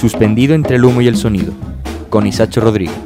[0.00, 1.52] suspendido entre el humo y el sonido,
[2.08, 2.98] con Isacho Rodríguez.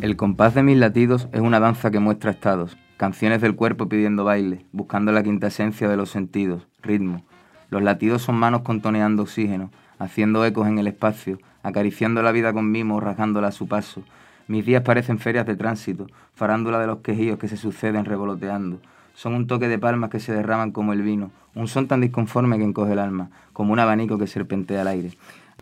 [0.00, 4.24] El compás de mis latidos es una danza que muestra estados, canciones del cuerpo pidiendo
[4.24, 7.22] baile, buscando la quinta esencia de los sentidos, ritmo.
[7.68, 12.70] Los latidos son manos contoneando oxígeno, haciendo ecos en el espacio, acariciando la vida con
[12.70, 14.02] mimo, rasgándola a su paso.
[14.50, 18.80] Mis días parecen ferias de tránsito, farándula de los quejíos que se suceden revoloteando.
[19.14, 22.58] Son un toque de palmas que se derraman como el vino, un son tan disconforme
[22.58, 25.12] que encoge el alma, como un abanico que serpentea al aire.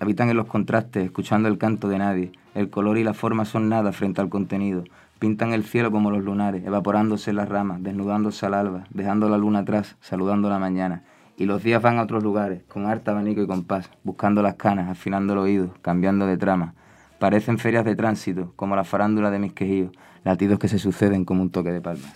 [0.00, 2.32] Habitan en los contrastes, escuchando el canto de nadie.
[2.54, 4.84] El color y la forma son nada frente al contenido.
[5.18, 9.58] Pintan el cielo como los lunares, evaporándose las ramas, desnudándose al alba, dejando la luna
[9.58, 11.02] atrás, saludando la mañana.
[11.36, 14.88] Y los días van a otros lugares, con harta abanico y compás, buscando las canas,
[14.88, 16.72] afinando el oído, cambiando de trama.
[17.18, 19.90] Parecen ferias de tránsito, como la farándula de mis quejíos,
[20.24, 22.14] latidos que se suceden como un toque de palmas.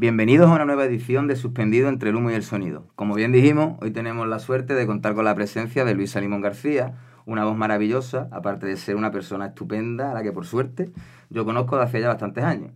[0.00, 2.86] Bienvenidos a una nueva edición de Suspendido entre el humo y el sonido.
[2.94, 6.40] Como bien dijimos, hoy tenemos la suerte de contar con la presencia de Luis Salimón
[6.40, 6.94] García,
[7.26, 10.92] una voz maravillosa, aparte de ser una persona estupenda, a la que por suerte
[11.30, 12.70] yo conozco de hace ya bastantes años.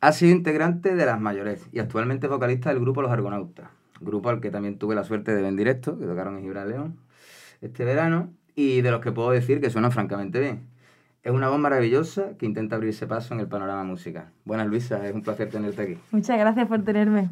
[0.00, 3.68] Ha sido integrante de Las Mayores y actualmente vocalista del grupo Los Argonautas,
[4.00, 6.68] grupo al que también tuve la suerte de ver en directo, que tocaron en Gibral
[6.68, 6.96] León
[7.60, 10.75] este verano, y de los que puedo decir que suenan francamente bien.
[11.26, 14.26] Es una voz maravillosa que intenta abrirse paso en el panorama musical.
[14.44, 15.98] Buenas, Luisa, es un placer tenerte aquí.
[16.12, 17.30] Muchas gracias por tenerme.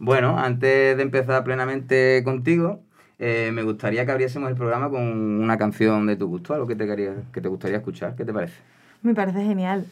[0.00, 2.80] Bueno, antes de empezar plenamente contigo,
[3.20, 6.74] eh, me gustaría que abriésemos el programa con una canción de tu gusto, algo que
[6.74, 8.16] te, quería, que te gustaría escuchar.
[8.16, 8.60] ¿Qué te parece?
[9.02, 9.86] Me parece genial.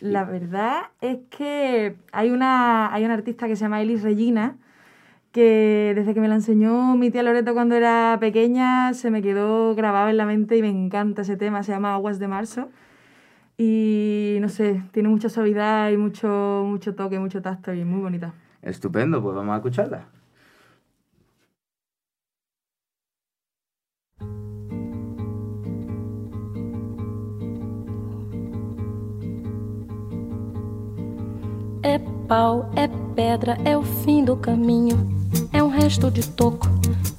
[0.00, 4.56] La verdad es que hay una, hay una artista que se llama Elis Regina,
[5.32, 9.74] que desde que me la enseñó mi tía Loreto cuando era pequeña se me quedó
[9.74, 12.68] grabado en la mente y me encanta ese tema, se llama Aguas de Marzo.
[13.56, 18.32] Y no sé, tiene mucha suavidad y mucho, mucho toque, mucho tacto y muy bonita.
[18.62, 20.06] Estupendo, pues vamos a escucharla.
[31.82, 35.17] É pau, é pedra, é o fim do caminho
[35.52, 36.68] é um resto de toco,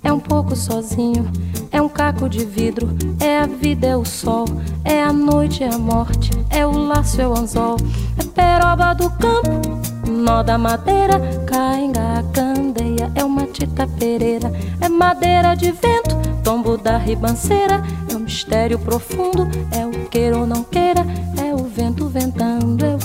[0.03, 1.29] é um pouco sozinho,
[1.71, 2.89] é um caco de vidro,
[3.19, 4.45] é a vida, é o sol,
[4.83, 7.77] é a noite, é a morte, é o laço, é o anzol,
[8.17, 15.55] é peroba do campo, nó da madeira, cainga, candeia, é uma tita pereira, é madeira
[15.55, 21.05] de vento, tombo da ribanceira, é um mistério profundo, é o queira ou não queira,
[21.37, 22.95] é o vento ventando, é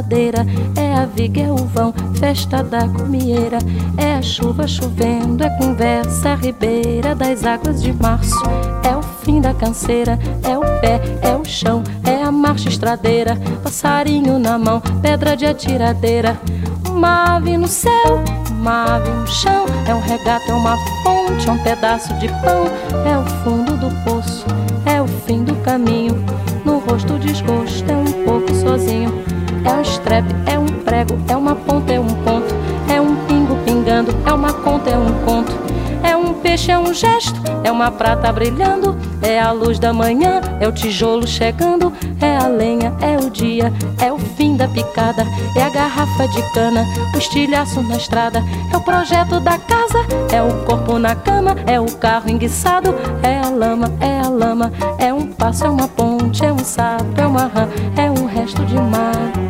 [0.00, 0.46] ladeira,
[0.76, 3.58] é a viga, é o vão, festa da comieira,
[3.98, 8.42] é a chuva chovendo, é conversa ribeira das águas de março,
[8.82, 13.36] é o fim da canseira, é o pé, é o chão, é a marcha estradeira,
[13.62, 16.40] passarinho na mão, pedra de atiradeira,
[16.88, 21.52] uma ave no céu, uma ave no chão, é um regato, é uma fonte, é
[21.52, 22.64] um pedaço de pão,
[23.04, 24.46] é o fundo do poço,
[24.86, 26.24] é o fim do caminho,
[26.64, 29.29] no rosto desgosto, é um pouco sozinho,
[29.64, 32.54] é um estrepe, é um prego, é uma ponta, é um ponto,
[32.88, 35.52] é um pingo pingando, é uma conta, é um conto,
[36.02, 40.40] é um peixe, é um gesto, é uma prata brilhando, é a luz da manhã,
[40.60, 45.26] é o tijolo chegando, é a lenha, é o dia, é o fim da picada,
[45.56, 46.84] é a garrafa de cana,
[47.14, 51.78] o estilhaço na estrada, é o projeto da casa, é o corpo na cama, é
[51.78, 56.44] o carro enguiçado, é a lama, é a lama, é um passo, é uma ponte,
[56.44, 59.49] é um sapo, é uma rã, é um resto de mato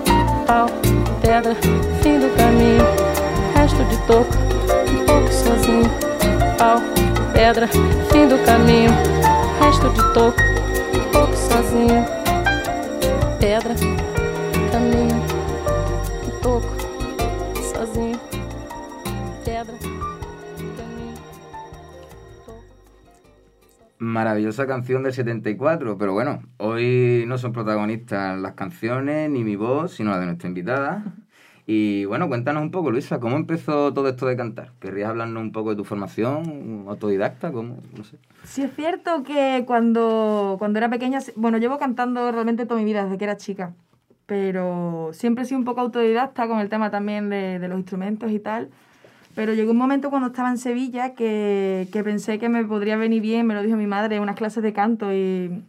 [0.45, 0.67] Pau,
[1.21, 1.55] pedra,
[2.01, 2.83] fim do caminho.
[3.55, 4.35] Resto de toco,
[4.91, 5.89] um pouco sozinho.
[6.57, 6.77] Pau,
[7.33, 7.67] pedra,
[8.11, 8.91] fim do caminho.
[9.59, 10.41] Resto de toco,
[10.95, 12.05] um pouco sozinho.
[13.39, 13.75] Pedra,
[14.71, 15.23] caminho,
[16.25, 16.67] um toco,
[17.73, 18.19] sozinho.
[19.43, 19.90] Pedra,
[24.01, 29.93] Maravillosa canción del 74, pero bueno, hoy no son protagonistas las canciones ni mi voz,
[29.93, 31.03] sino la de nuestra invitada.
[31.67, 34.71] Y bueno, cuéntanos un poco, Luisa, ¿cómo empezó todo esto de cantar?
[34.79, 37.51] ¿Querrías hablarnos un poco de tu formación autodidacta?
[37.51, 37.77] ¿Cómo?
[37.95, 38.17] No sé.
[38.43, 43.03] Sí es cierto que cuando, cuando era pequeña, bueno, llevo cantando realmente toda mi vida,
[43.03, 43.75] desde que era chica,
[44.25, 48.31] pero siempre he sido un poco autodidacta con el tema también de, de los instrumentos
[48.31, 48.71] y tal.
[49.35, 53.21] Pero llegó un momento cuando estaba en Sevilla que, que pensé que me podría venir
[53.21, 55.63] bien, me lo dijo mi madre, unas clases de canto y,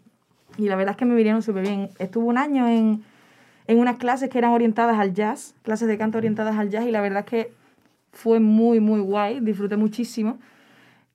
[0.58, 1.88] y la verdad es que me vinieron súper bien.
[1.98, 3.02] Estuve un año en,
[3.66, 6.90] en unas clases que eran orientadas al jazz, clases de canto orientadas al jazz y
[6.90, 7.52] la verdad es que
[8.12, 10.38] fue muy, muy guay, disfruté muchísimo.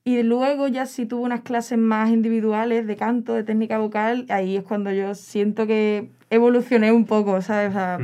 [0.05, 4.55] Y luego ya sí tuve unas clases más individuales de canto, de técnica vocal, ahí
[4.55, 7.71] es cuando yo siento que evolucioné un poco, ¿sabes?
[7.71, 7.99] O sea,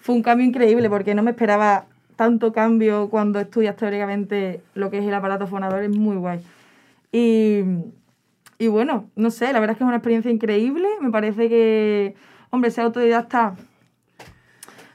[0.00, 1.84] Fue un cambio increíble porque no me esperaba
[2.20, 6.42] tanto cambio cuando estudias teóricamente lo que es el aparato fonador, es muy guay.
[7.10, 7.62] Y,
[8.58, 12.14] y bueno, no sé, la verdad es que es una experiencia increíble, me parece que,
[12.50, 13.54] hombre, ser autodidacta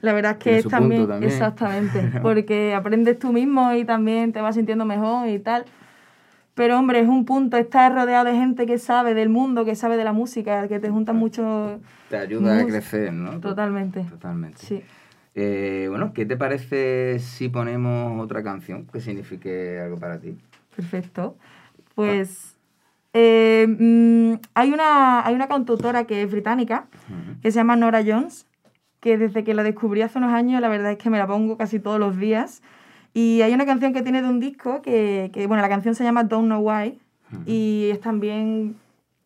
[0.01, 1.31] la verdad es que es también, punto también.
[1.31, 5.66] exactamente, porque aprendes tú mismo y también te vas sintiendo mejor y tal.
[6.54, 9.98] Pero hombre, es un punto estar rodeado de gente que sabe del mundo, que sabe
[9.98, 11.80] de la música, que te juntan mucho.
[12.07, 13.39] Te ayuda a crecer, ¿no?
[13.39, 14.04] Totalmente.
[14.04, 14.60] Totalmente.
[14.60, 14.83] Sí.
[15.35, 20.37] Eh, bueno, ¿qué te parece si ponemos otra canción que signifique algo para ti?
[20.75, 21.35] Perfecto.
[21.93, 22.55] Pues
[23.13, 26.87] eh, mm, hay, una, hay una cantautora que es británica,
[27.41, 28.47] que se llama Nora Jones,
[29.01, 31.57] que desde que la descubrí hace unos años, la verdad es que me la pongo
[31.57, 32.61] casi todos los días.
[33.13, 36.03] Y hay una canción que tiene de un disco que, que, bueno, la canción se
[36.03, 36.99] llama Don't Know Why
[37.45, 38.75] y es también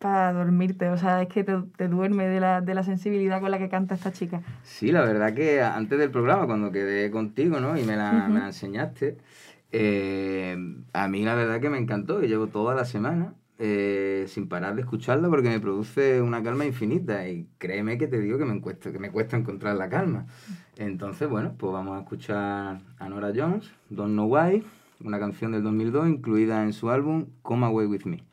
[0.00, 3.50] para dormirte, o sea, es que te, te duerme de la, de la sensibilidad con
[3.50, 4.42] la que canta esta chica.
[4.62, 7.78] Sí, la verdad que antes del programa, cuando quedé contigo, ¿no?
[7.78, 9.18] Y me la, me la enseñaste,
[9.72, 10.56] eh,
[10.94, 12.22] a mí la verdad que me encantó.
[12.24, 16.64] y llevo toda la semana eh, sin parar de escucharla porque me produce una calma
[16.64, 17.28] infinita.
[17.28, 20.26] Y créeme que te digo que me cuesta, que me cuesta encontrar la calma.
[20.76, 24.64] Entonces, bueno, pues vamos a escuchar a Nora Jones, Don't Know Why,
[25.04, 28.29] una canción del 2002 incluida en su álbum Come Away With Me.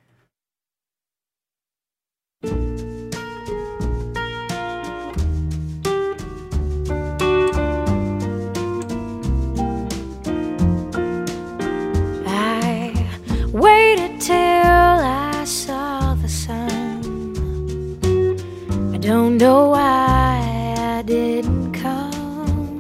[19.08, 22.80] Don't know why I didn't come.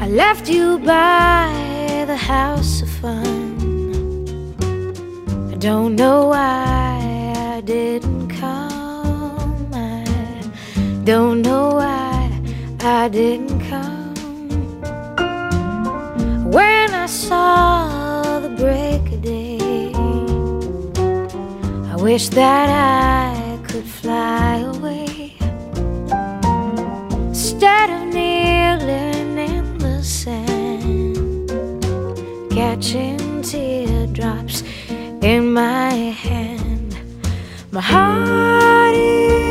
[0.00, 3.54] I left you by the house of fun.
[5.52, 6.83] I don't know why
[11.04, 12.30] don't know why
[12.80, 14.14] I didn't come.
[16.50, 19.92] When I saw the break of day,
[21.92, 25.36] I wish that I could fly away
[27.28, 31.50] instead of kneeling in the sand,
[32.50, 34.62] catching teardrops
[35.20, 36.96] in my hand.
[37.72, 39.43] My heart is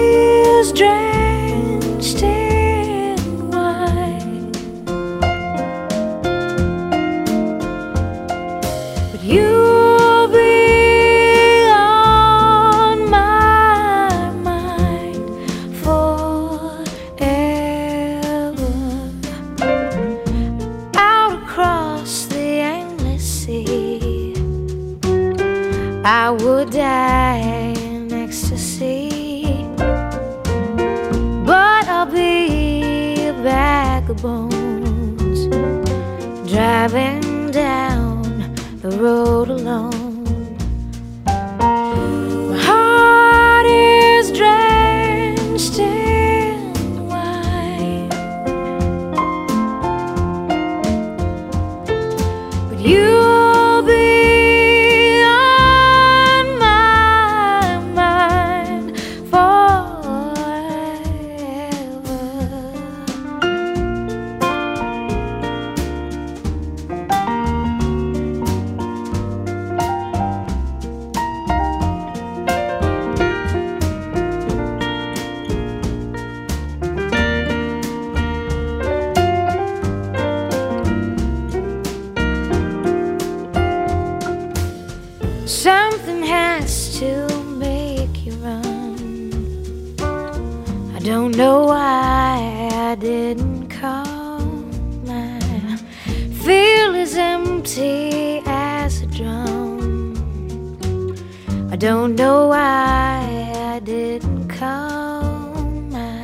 [101.74, 105.90] I don't know why I didn't come.
[105.92, 106.22] I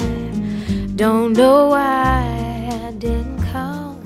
[0.95, 3.99] don't know why I didn't come.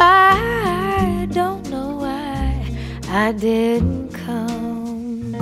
[0.00, 2.56] I don't know why
[3.10, 5.36] I didn't come.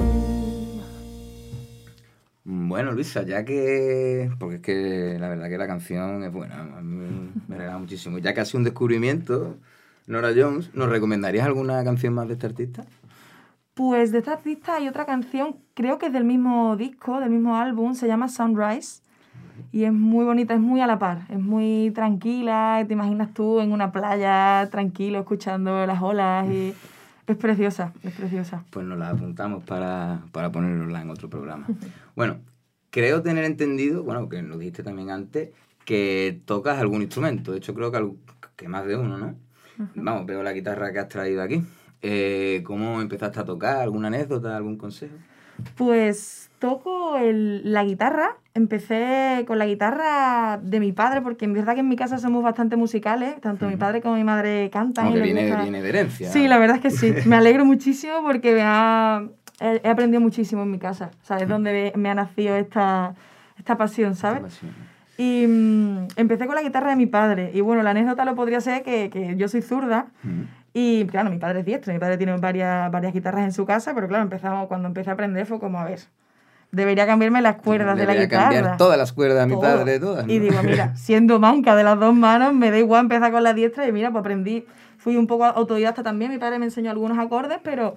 [2.45, 4.33] Bueno, Luisa, ya que.
[4.40, 8.19] Porque es que la verdad que la canción es buena, a mí me regala muchísimo.
[8.19, 9.59] Ya que ha sido un descubrimiento,
[10.09, 12.85] Nora Jones, ¿nos recomendarías alguna canción más de este artista?
[13.78, 17.54] Pues de esta artista hay otra canción, creo que es del mismo disco, del mismo
[17.54, 19.02] álbum, se llama Sunrise.
[19.70, 23.61] Y es muy bonita, es muy a la par, es muy tranquila, te imaginas tú
[23.61, 26.75] en una playa tranquilo escuchando las olas y
[27.28, 28.64] es preciosa, es preciosa.
[28.70, 31.68] Pues nos la apuntamos para, para ponerla en otro programa.
[32.16, 32.38] Bueno,
[32.90, 35.50] creo tener entendido, bueno, que lo dijiste también antes,
[35.85, 37.52] que tocas algún instrumento.
[37.52, 38.04] De hecho, creo que,
[38.56, 39.37] que más de uno, ¿no?
[39.94, 41.62] Vamos, veo la guitarra que has traído aquí.
[42.02, 43.76] Eh, ¿Cómo empezaste a tocar?
[43.78, 44.57] ¿Alguna anécdota?
[44.57, 45.14] ¿Algún consejo?
[45.76, 48.37] Pues toco el- la guitarra.
[48.55, 52.43] Empecé con la guitarra de mi padre, porque en verdad que en mi casa somos
[52.43, 53.40] bastante musicales.
[53.40, 55.07] Tanto mi padre como mi madre cantan.
[55.07, 56.31] y Aunque les viene, gusta- viene de herencia.
[56.31, 57.12] Sí, la verdad es que sí.
[57.26, 59.25] Me alegro muchísimo porque me ha-
[59.61, 61.11] he, aprendido muchísimo en mi casa.
[61.23, 61.49] ¿Sabes?
[61.49, 63.14] Donde me ha nacido esta,
[63.59, 64.43] esta pasión, ¿sabes?
[64.43, 64.73] Pasión.
[65.17, 67.50] Y mm, empecé con la guitarra de mi padre.
[67.52, 70.07] Y bueno, la anécdota lo podría ser que, que yo soy zurda.
[70.23, 70.43] Mm.
[70.75, 73.95] Y claro, mi padre es diestro, mi padre tiene varias, varias guitarras en su casa,
[73.95, 76.01] pero claro, empezamos, cuando empecé a aprender fue como, a ver,
[76.71, 78.55] debería cambiarme las cuerdas de la Debería guitarra.
[78.55, 80.27] cambiar todas las cuerdas a mi padre, todas.
[80.27, 80.33] ¿no?
[80.33, 83.55] Y digo, mira, siendo manca de las dos manos, me da igual empezar con la
[83.55, 84.67] diestra y mira, pues aprendí,
[84.99, 87.97] fui un poco autodidacta también, mi padre me enseñó algunos acordes, pero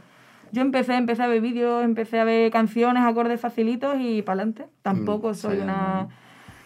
[0.54, 4.66] yo empecé, empecé a ver vídeos, empecé a ver canciones, acordes facilitos y para adelante.
[4.82, 6.08] Tampoco Mm, soy ensayando, una...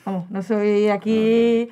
[0.06, 1.70] Vamos, no soy aquí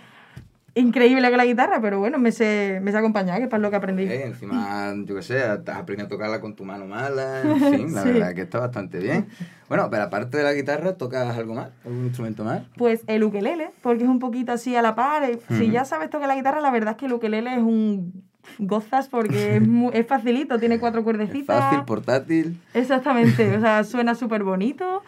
[0.76, 3.70] increíble con la guitarra, pero bueno, me sé, me sé acompañar, que es para lo
[3.70, 4.04] que aprendí.
[4.04, 7.94] Eh, encima, yo qué sé, has aprendido a tocarla con tu mano mala, en fin,
[7.94, 8.10] la Sí.
[8.10, 9.28] verdad que está bastante bien.
[9.70, 11.70] Bueno, pero aparte de la guitarra, ¿tocas algo más?
[11.86, 12.64] ¿Algún instrumento más?
[12.78, 15.24] Pues el ukelele, porque es un poquito así a la par.
[15.24, 18.24] eh, Si ya sabes tocar la guitarra, la verdad es que el ukelele es un
[18.60, 21.64] gozas porque es, mu- es facilito, tiene cuatro Es cuerdecitas.
[21.64, 22.60] fácil, portátil.
[22.74, 25.02] Exactamente, o sea, suena súper bonito.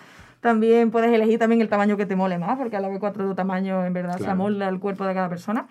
[0.49, 3.33] También puedes elegir también el tamaño que te mole más, porque a la vez cuatro
[3.33, 4.33] tamaños en verdad se Claro.
[4.33, 5.65] amolda el cuerpo de cada persona.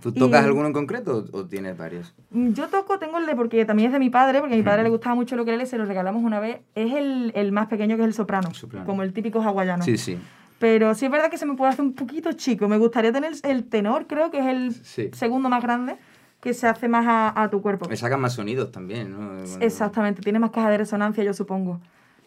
[0.00, 2.14] ¿Tú tocas Y- alguno en concreto o, o tienes varios?
[2.30, 4.62] Mm, Yo toco, tengo el de, porque también es de mi padre, porque a mi
[4.62, 6.60] padre le gustaba mucho el ukelele, se lo regalamos una vez.
[6.76, 8.86] Es el, el más pequeño que es el soprano, Soprano.
[8.86, 9.82] como el típico hawaiano.
[9.82, 10.16] Sí, sí.
[10.60, 12.68] Pero sí es verdad que se me puede hacer un poquito chico.
[12.68, 15.10] Me gustaría tener el tenor, creo que es el Sí.
[15.12, 15.96] segundo más grande,
[16.40, 17.88] que se hace más a, a tu cuerpo.
[17.88, 19.18] Me sacan más sonidos también, ¿no?
[19.42, 21.80] Cuando- Exactamente, tiene más caja de resonancia, yo supongo.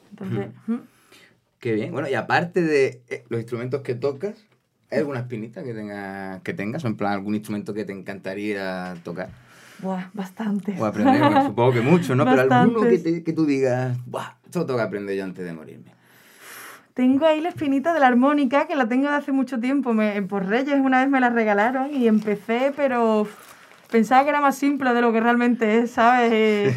[0.09, 0.47] Entonces.
[1.59, 1.91] Qué bien.
[1.91, 4.35] Bueno, y aparte de eh, los instrumentos que tocas,
[4.91, 6.83] ¿hay alguna espinita que, tenga, que tengas?
[6.85, 9.29] O en plan, algún instrumento que te encantaría tocar?
[9.79, 10.75] Buah, bastante.
[10.79, 12.25] O aprender, bueno, supongo que mucho, ¿no?
[12.25, 14.35] Pero alguno que, te- que tú digas, ¡buah!
[14.45, 15.91] Esto tengo que aprender yo antes de morirme.
[16.93, 19.93] Tengo ahí la espinita de la armónica, que la tengo de hace mucho tiempo.
[19.93, 23.27] Me, por Reyes una vez me la regalaron y empecé, pero
[23.89, 26.75] pensaba que era más simple de lo que realmente es, ¿sabes?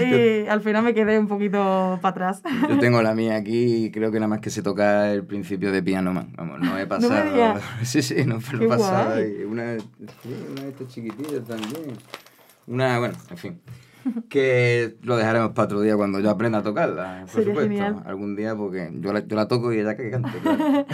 [0.00, 2.42] Y, y al final me quedé un poquito para atrás.
[2.68, 5.72] Yo tengo la mía aquí y creo que nada más que se toca el principio
[5.72, 6.32] de Piano Man.
[6.36, 7.60] Vamos, no he pasado.
[7.82, 9.14] sí, sí, no me lo he pasado.
[9.48, 11.96] Una, una de estas chiquitillas también.
[12.66, 13.60] Una, bueno, en fin.
[14.28, 17.70] Que lo dejaremos para otro día cuando yo aprenda a tocarla, por Sería supuesto.
[17.70, 18.02] genial.
[18.06, 20.86] Algún día, porque yo la, yo la toco y ella que cante, claro.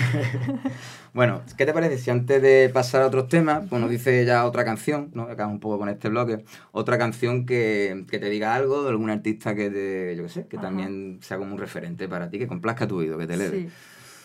[1.14, 4.44] bueno, ¿qué te parece si antes de pasar a otros temas, pues nos dice ya
[4.46, 5.22] otra canción, ¿no?
[5.24, 9.10] Acabamos un poco con este bloque, otra canción que, que te diga algo de algún
[9.10, 10.66] artista que te, yo qué sé, que Ajá.
[10.66, 13.60] también sea como un referente para ti, que complazca tu oído, que te eleve.
[13.62, 13.68] Sí.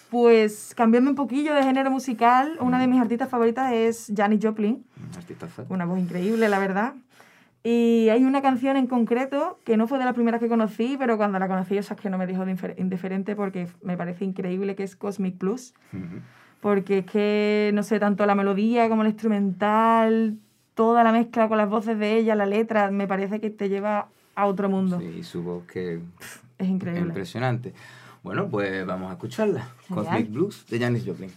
[0.10, 4.86] Pues cambiando un poquillo de género musical, una de mis artistas favoritas es Janis Joplin.
[5.18, 5.48] Artista.
[5.68, 6.94] Una voz increíble, la verdad.
[7.64, 11.18] Y hay una canción en concreto que no fue de las primeras que conocí, pero
[11.18, 14.76] cuando la conocí, esa es que no me dejó de indiferente porque me parece increíble,
[14.76, 15.74] que es Cosmic Plus.
[15.92, 16.22] Ujú.
[16.62, 20.38] Porque es que, no sé, tanto la melodía como el instrumental,
[20.76, 24.08] toda la mezcla con las voces de ella, la letra, me parece que te lleva
[24.36, 25.00] a otro mundo.
[25.00, 26.02] Sí, su voz que Es
[26.60, 27.08] es increíble.
[27.08, 27.74] impresionante.
[28.24, 29.68] Bueno, pues vamos a escucharla.
[29.94, 31.32] Cosmic Blues de Janis Joplin.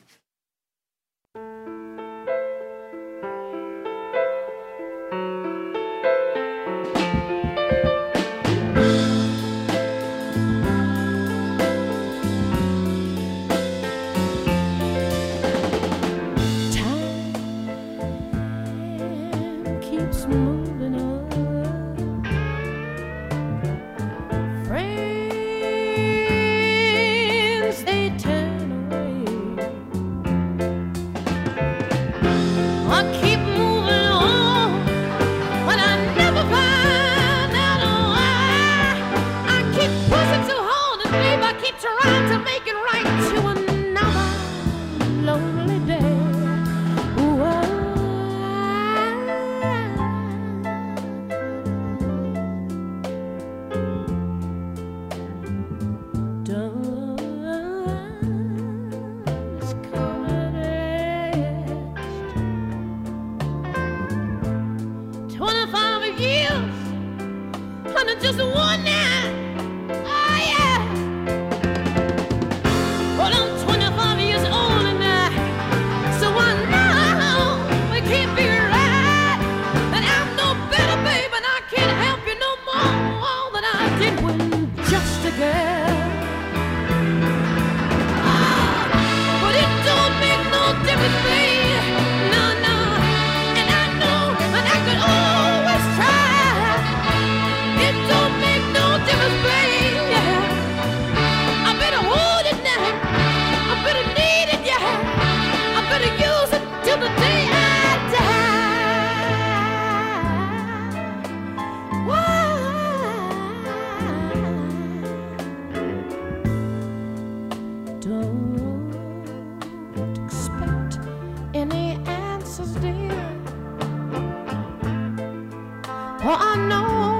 [126.31, 127.20] For I know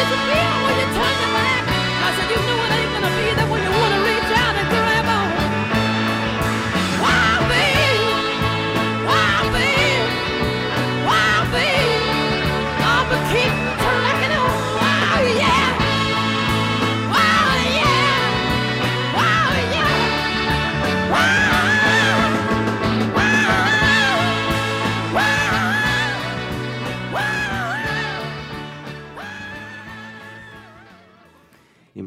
[0.00, 1.62] disappear when you turn your back.
[2.06, 3.99] I said you know it ain't gonna be there when you wanna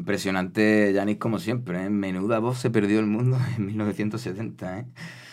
[0.04, 1.82] Impresionante, Janis, como siempre.
[1.82, 1.88] ¿eh?
[1.88, 4.80] Menuda voz se perdió el mundo en 1970.
[4.80, 4.84] ¿eh?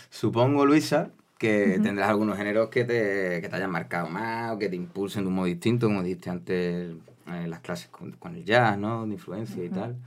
[0.09, 4.69] Supongo, Luisa, que tendrás algunos géneros que te, que te hayan marcado más o que
[4.69, 6.93] te impulsen de un modo distinto, como dijiste antes
[7.27, 9.05] en las clases con, con el jazz, ¿no?
[9.05, 9.97] De influencia y tal.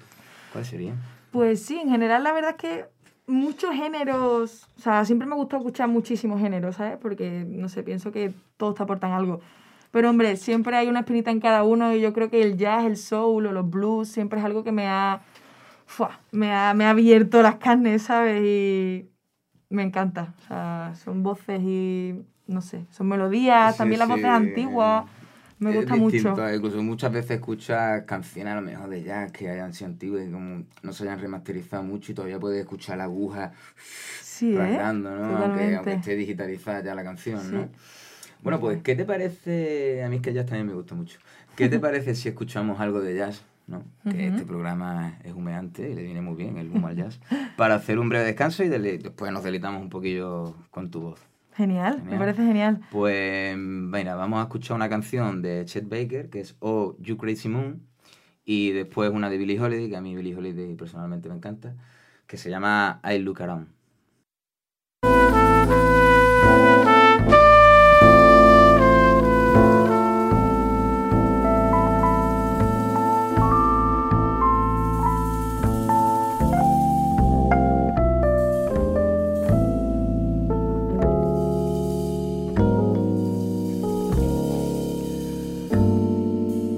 [0.51, 0.97] ¿Cuáles serían?
[1.31, 2.85] Pues sí, en general la verdad es que
[3.27, 6.97] muchos géneros, o sea, siempre me gusta escuchar muchísimos géneros, ¿sabes?
[6.97, 9.43] Porque, no sé, pienso que todos te aportan algo.
[9.95, 12.85] Pero hombre, siempre hay una espinita en cada uno y yo creo que el jazz,
[12.85, 15.23] el soul o los blues siempre es algo que me ha,
[15.87, 16.21] ¡fua!
[16.33, 18.43] me ha, me ha abierto las carnes, ¿sabes?
[18.45, 19.09] Y
[19.71, 20.35] me encanta.
[20.45, 22.15] O sea, son voces y,
[22.49, 25.05] no sé, son melodías, Sí, también las sí, voces antiguas.
[25.61, 26.49] Me Es gusta distinto, mucho.
[26.49, 30.27] eh, Incluso muchas veces escuchas canciones a lo mejor de jazz que hayan sido antiguas
[30.27, 33.53] y como no se hayan remasterizado mucho y todavía puedes escuchar la aguja
[34.21, 34.59] Sí, ¿eh?
[34.59, 35.39] rasgando, ¿no?
[35.39, 37.55] Aunque, aunque esté digitalizada ya la canción, Sí.
[37.55, 37.69] ¿no?
[38.45, 40.05] Bueno, pues, ¿qué te parece?
[40.05, 41.19] A mí es que el jazz también me gusta mucho.
[41.57, 43.43] ¿Qué te parece si escuchamos algo de jazz?
[43.67, 43.83] ¿no?
[44.11, 47.19] Que este programa es humeante y le viene muy bien el humo al jazz.
[47.57, 51.21] Para hacer un breve descanso y después nos deleitamos un poquillo con tu voz.
[51.55, 52.81] Genial, me parece genial.
[52.91, 57.49] Pues, mira, vamos a escuchar una canción de Chet Baker, que es Oh, You Crazy
[57.49, 57.81] Moon,
[58.45, 61.75] y después una de Billie Holiday, que a mí Billie Holiday personalmente me encanta,
[62.27, 63.69] que se llama I Look Around.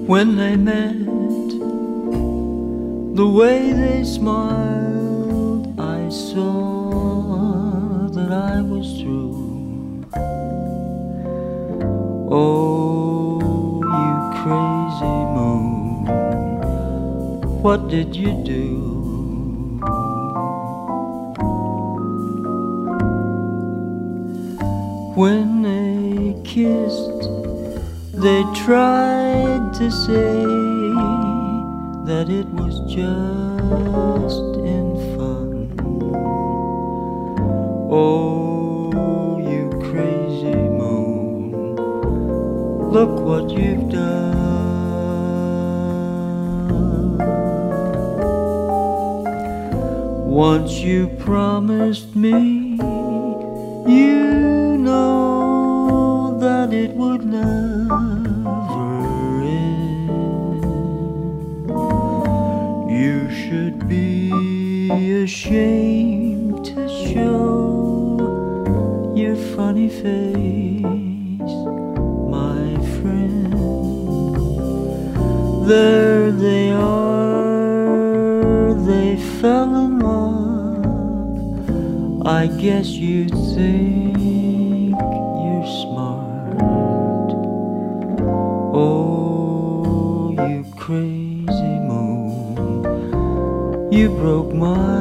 [0.07, 0.97] When they met,
[3.17, 10.05] the way they smiled, I saw that I was through.
[12.31, 16.05] Oh, you crazy moon,
[17.61, 18.85] what did you do?
[25.15, 27.27] When they kissed,
[28.19, 30.43] they tried to say
[32.09, 35.69] that it was just in fun.
[37.91, 41.75] Oh, you crazy moon,
[42.91, 44.37] look what you've done.
[50.25, 52.79] Once you promised me,
[53.85, 54.26] you
[65.43, 68.17] Shame to show
[69.15, 71.55] your funny face,
[72.37, 72.65] my
[72.97, 73.53] friend.
[75.69, 77.53] There they are,
[78.83, 80.87] they fell in love.
[82.25, 87.29] I guess you think you're smart.
[88.73, 92.83] Oh, you crazy moon,
[93.93, 94.96] you broke my.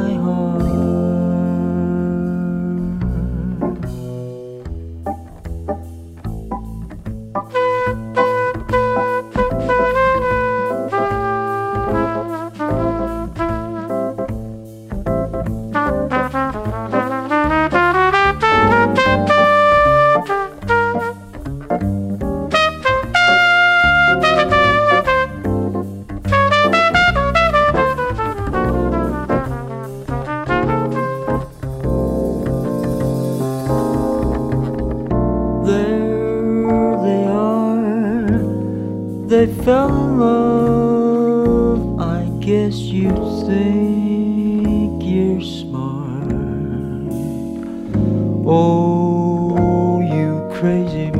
[50.66, 51.15] crazy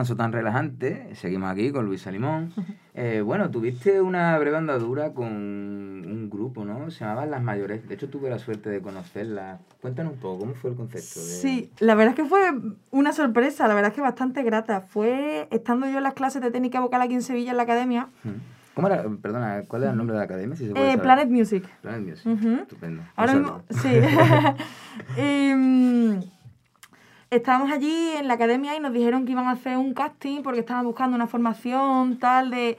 [0.00, 1.14] descanso tan relajante.
[1.14, 2.52] Seguimos aquí con Luisa Limón.
[2.94, 6.90] Eh, bueno, tuviste una breve andadura con un grupo, ¿no?
[6.90, 7.86] Se llamaban Las Mayores.
[7.86, 9.58] De hecho, tuve la suerte de conocerla.
[9.82, 11.20] Cuéntanos un poco, ¿cómo fue el concepto?
[11.20, 11.26] De...
[11.26, 12.40] Sí, la verdad es que fue
[12.90, 14.80] una sorpresa, la verdad es que bastante grata.
[14.80, 18.08] Fue estando yo en las clases de técnica vocal aquí en Sevilla, en la academia.
[18.72, 19.04] ¿Cómo era?
[19.20, 20.56] Perdona, ¿cuál era el nombre de la academia?
[20.56, 21.02] Si se puede eh, saber?
[21.02, 21.68] Planet Music.
[21.82, 22.62] Planet Music.
[22.62, 23.02] Estupendo.
[23.16, 23.90] Ahora mismo, sí.
[25.20, 26.20] Y, mm,
[27.30, 30.60] estábamos allí en la academia y nos dijeron que iban a hacer un casting porque
[30.60, 32.78] estaban buscando una formación tal de...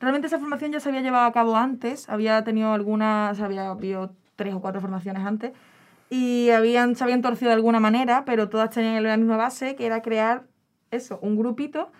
[0.00, 4.12] Realmente esa formación ya se había llevado a cabo antes, había tenido algunas, había habido
[4.36, 5.52] tres o cuatro formaciones antes
[6.10, 9.86] y habían, se habían torcido de alguna manera, pero todas tenían la misma base, que
[9.86, 10.44] era crear
[10.90, 11.90] eso, un grupito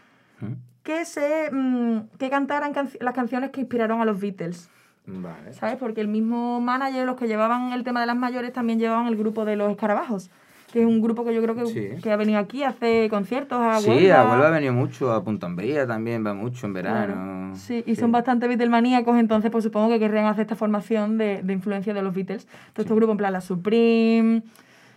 [0.41, 0.55] Mm.
[0.83, 4.69] que se mm, que cantaran canci- las canciones que inspiraron a los Beatles.
[5.07, 5.53] Vale.
[5.53, 5.77] ¿sabes?
[5.77, 9.15] Porque el mismo manager, los que llevaban el tema de las mayores, también llevaban el
[9.17, 10.31] grupo de los escarabajos,
[10.73, 11.89] que es un grupo que yo creo que, Sí.
[12.03, 15.47] que ha venido aquí, hace conciertos a Sí, a Huelva ha venido mucho, a Punta
[15.47, 16.89] Umbría también va mucho en Claro.
[17.15, 17.55] verano.
[17.57, 21.53] Sí, y son bastante Beatlemaníacos, entonces pues supongo que querrían hacer esta formación de, de
[21.53, 22.47] influencia de los Beatles.
[22.73, 24.43] Todos estos grupos, en plan, las Supreme,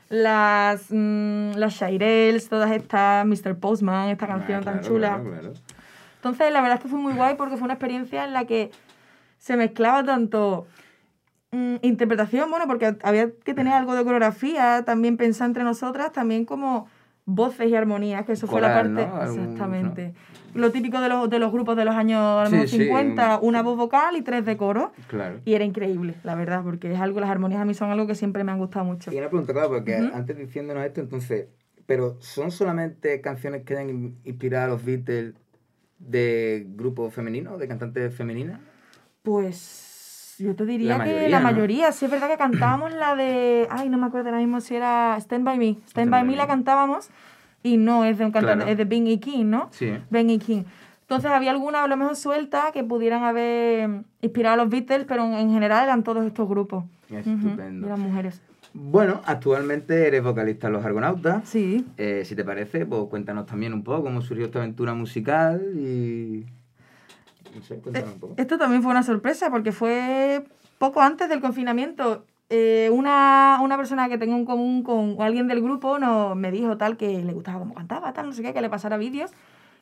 [0.10, 3.56] las, mm, las Shirelles, todas estas, Mr.
[3.58, 5.08] Postman, esta canción Ah, tan claro, chula.
[5.22, 5.54] claro, claro.
[6.18, 8.72] Entonces, la verdad es que fue muy guay porque fue una experiencia en la que
[9.38, 10.68] se mezclaba tanto
[11.52, 16.46] mm, interpretación, bueno, porque había que tener algo de coreografía, también pensar entre nosotras, también
[16.46, 16.88] como
[17.26, 19.02] voces y armonías, que eso fue la parte...
[19.24, 20.14] Exactamente.
[20.54, 23.50] Lo típico de los, de los grupos de los años Sí, mejor sí, 50, un-
[23.50, 24.94] una voz vocal y tres de coro.
[25.08, 25.42] Claro.
[25.44, 28.16] Y era increíble, la verdad, porque es algo, las armonías a mí son algo que
[28.16, 29.12] siempre me han gustado mucho.
[29.12, 31.48] Y una pregunta, claro, porque antes diciéndonos esto, entonces,
[31.86, 35.34] pero ¿son solamente canciones que han in- inspirado a los Beatles
[36.00, 38.60] de grupos femeninos, de cantantes femeninas?
[39.24, 39.85] Pues
[40.38, 41.44] yo te diría La que mayoría, la ¿no?
[41.44, 41.92] mayoría.
[41.92, 43.68] Sí es verdad que cantábamos la de...
[43.70, 45.66] Ay, no me acuerdo ahora mismo si era Stand By Me.
[45.72, 46.38] Stand, Stand By, By Me Me.
[46.38, 47.10] la cantábamos
[47.64, 48.72] y no es de un cantante, Claro.
[48.72, 49.70] es de Ben y King, ¿no?
[49.72, 49.92] Sí.
[50.10, 50.64] Ben y King.
[51.02, 55.24] Entonces había alguna a lo mejor suelta que pudieran haber inspirado a los Beatles, pero
[55.26, 56.84] en, en general eran todos estos grupos.
[57.10, 57.86] Estupendo.
[57.86, 58.42] y eran mujeres.
[58.74, 61.48] Bueno, actualmente eres vocalista en Los Argonautas.
[61.48, 61.86] Sí.
[61.98, 66.46] Eh, si te parece, pues cuéntanos también un poco cómo surgió esta aventura musical y...
[67.56, 68.34] No sé, cuéntanos un poco.
[68.38, 70.46] Esto también fue una sorpresa porque fue
[70.78, 72.26] poco antes del confinamiento.
[72.50, 76.78] Eh, una, una persona que tengo en común con alguien del grupo nos, me dijo
[76.78, 79.32] tal que le gustaba cómo cantaba, tal, no sé qué, que le pasara vídeos,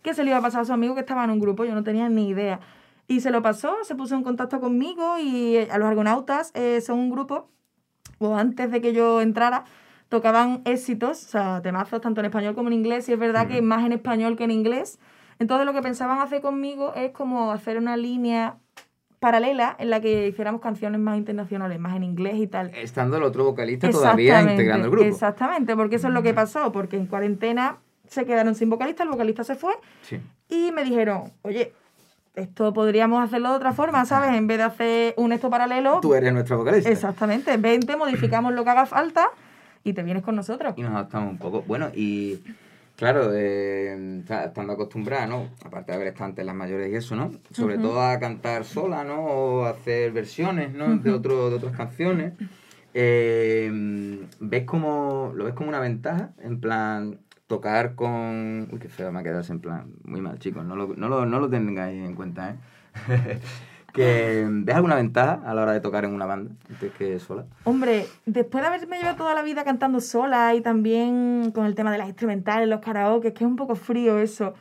[0.01, 1.75] que se le iba a pasar a su amigo que estaba en un grupo, yo
[1.75, 2.61] no tenía ni idea.
[3.07, 6.79] Y se lo pasó, se puso en contacto conmigo y eh, a los Argonautas eh,
[6.79, 7.49] son un grupo,
[8.19, 9.65] o antes de que yo entrara,
[10.07, 13.61] tocaban éxitos, o sea, temazos tanto en español como en inglés, y es verdad que
[13.61, 14.99] más en español que en inglés.
[15.43, 18.55] Entonces lo que pensaban hacer conmigo es como hacer una línea
[19.19, 22.71] paralela en la que hiciéramos canciones más internacionales, más en inglés y tal.
[22.73, 25.05] Estando el otro vocalista todavía integrando el grupo.
[25.05, 27.75] Exactamente, porque eso es lo que pasó, porque en cuarentena
[28.07, 30.17] se quedaron sin vocalista, el vocalista se fue Sí.
[30.47, 31.73] y me dijeron, oye,
[32.35, 34.31] esto podríamos hacerlo de otra forma, ¿sabes?
[34.37, 36.89] En vez de hacer un esto paralelo, Tú eres nuestra vocalista.
[36.89, 39.27] exactamente, vente, modificamos lo que haga falta
[39.83, 40.73] y te vienes con nosotros.
[40.77, 41.63] Y nos adaptamos un poco.
[41.67, 42.39] Bueno, y
[42.95, 45.49] claro, eh, está- estando acostumbrada, ¿no?
[45.65, 47.31] Aparte de haber estado antes las mayores y eso, ¿no?
[47.51, 49.21] Sobre todo a cantar sola, ¿no?
[49.23, 50.97] O hacer versiones, ¿no?
[50.97, 52.33] De, otro, de otras canciones.
[52.93, 53.71] Eh,
[54.39, 56.31] ¿Ves como, lo ves como una ventaja?
[56.41, 58.69] En plan, tocar con...
[58.71, 59.93] Uy, qué feo me ha quedado en plan.
[60.03, 60.63] Muy mal, chicos.
[60.65, 63.39] No lo, no lo, no lo tengáis en cuenta, ¿eh?
[63.93, 67.45] que, ¿Ves alguna ventaja a la hora de tocar en una banda antes que sola?
[67.63, 71.91] Hombre, después de haberme llevado toda la vida cantando sola y también con el tema
[71.91, 74.55] de las instrumentales, los karaoke, que es un poco frío eso,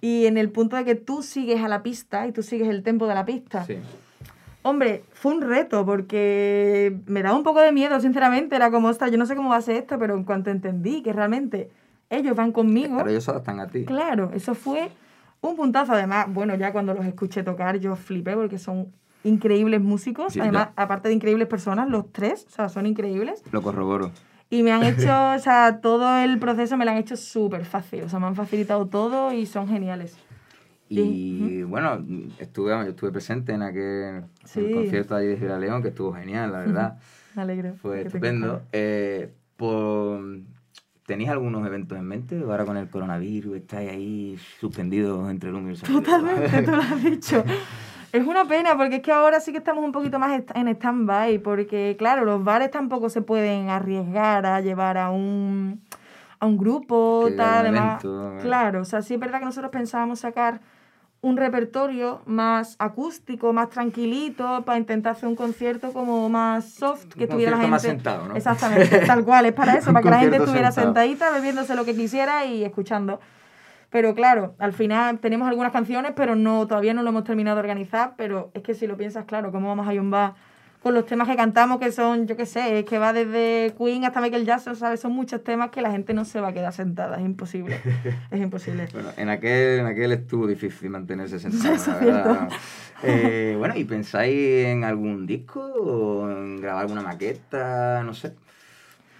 [0.00, 2.82] y en el punto de que tú sigues a la pista y tú sigues el
[2.82, 3.64] tempo de la pista.
[3.64, 3.78] Sí.
[4.62, 8.56] Hombre, fue un reto porque me daba un poco de miedo, sinceramente.
[8.56, 11.02] Era como, ostras, yo no sé cómo va a ser esto, pero en cuanto entendí
[11.02, 11.70] que realmente
[12.10, 13.84] ellos van conmigo, Pero ellos adaptan a ti.
[13.84, 14.90] claro, eso fue
[15.50, 15.92] un puntazo.
[15.92, 18.92] Además, bueno, ya cuando los escuché tocar, yo flipé porque son
[19.24, 20.32] increíbles músicos.
[20.32, 23.42] Sí, Además, aparte de increíbles personas, los tres, o sea, son increíbles.
[23.52, 24.10] Lo corroboro.
[24.50, 28.04] Y me han hecho, o sea, todo el proceso me lo han hecho súper fácil.
[28.04, 30.16] O sea, me han facilitado todo y son geniales.
[30.88, 32.04] Y bueno,
[32.38, 34.60] estuve, yo estuve presente en aquel en Sí.
[34.60, 36.98] el concierto de Gira León, que estuvo genial, la verdad.
[37.34, 37.74] Me alegro.
[37.82, 38.62] Fue estupendo.
[38.72, 40.20] Eh, por-
[41.06, 42.40] ¿Tenéis algunos eventos en mente?
[42.42, 46.00] Ahora con el coronavirus, estáis ahí suspendidos entre el humo y el sonido.
[46.02, 47.44] Totalmente, tú lo has dicho.
[48.12, 51.38] Es una pena porque es que ahora sí que estamos un poquito más en stand-by
[51.40, 55.82] porque, claro, los bares tampoco se pueden arriesgar a llevar a un,
[56.38, 58.02] a un grupo, Que tal, además.
[58.04, 58.38] eh.
[58.40, 60.60] Claro, o sea, sí es verdad que nosotros pensábamos sacar
[61.26, 67.24] un repertorio más acústico, más tranquilito, para intentar hacer un concierto como más soft, que
[67.24, 67.70] Un tuviera la gente...
[67.72, 68.36] más sentado, ¿no?
[68.36, 70.94] Exactamente, tal cual, es para eso, Un para que la gente estuviera sentado.
[70.94, 73.18] sentadita, bebiéndose lo que quisiera y escuchando.
[73.90, 77.60] Pero claro, al final tenemos algunas canciones, pero no todavía no lo hemos terminado de
[77.60, 78.14] organizar.
[78.16, 80.34] Pero es que si lo piensas, claro, ¿cómo vamos a yumbar
[80.86, 84.04] con los temas que cantamos, que son, yo qué sé, es que va desde Queen
[84.04, 85.00] hasta Michael Jackson, ¿sabes?
[85.00, 87.80] Son muchos temas que la gente no se va a quedar sentada, es imposible.
[88.30, 88.86] es imposible.
[88.92, 92.48] Bueno, en aquel, en aquel estuvo difícil mantenerse sentado, la.
[93.02, 98.04] Eh, bueno, ¿y pensáis en algún disco o en grabar alguna maqueta?
[98.04, 98.34] No sé.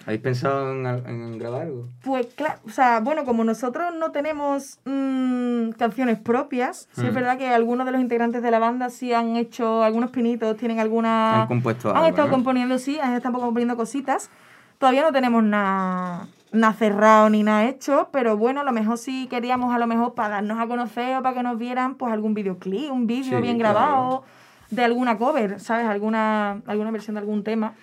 [0.07, 1.89] ¿Habéis pensado en, en grabar algo?
[2.05, 7.15] Pues claro, o sea, bueno, como nosotros no tenemos mm, canciones propias, sí es Mm.
[7.15, 10.79] verdad que algunos de los integrantes de la banda sí han hecho algunos pinitos, tienen
[10.79, 11.43] alguna...
[11.43, 12.35] Han compuesto Han algo, estado ¿no?
[12.35, 14.31] componiendo, sí, han estado componiendo cositas.
[14.79, 19.27] Todavía no tenemos nada nada cerrado ni nada hecho, pero bueno, a lo mejor sí
[19.29, 22.33] queríamos, a lo mejor para darnos a conocer o para que nos vieran, pues algún
[22.33, 23.79] videoclip, un vídeo Sí, bien claro.
[23.81, 24.25] grabado
[24.71, 25.87] de alguna cover, ¿sabes?
[25.87, 27.75] Alguna, alguna versión de algún tema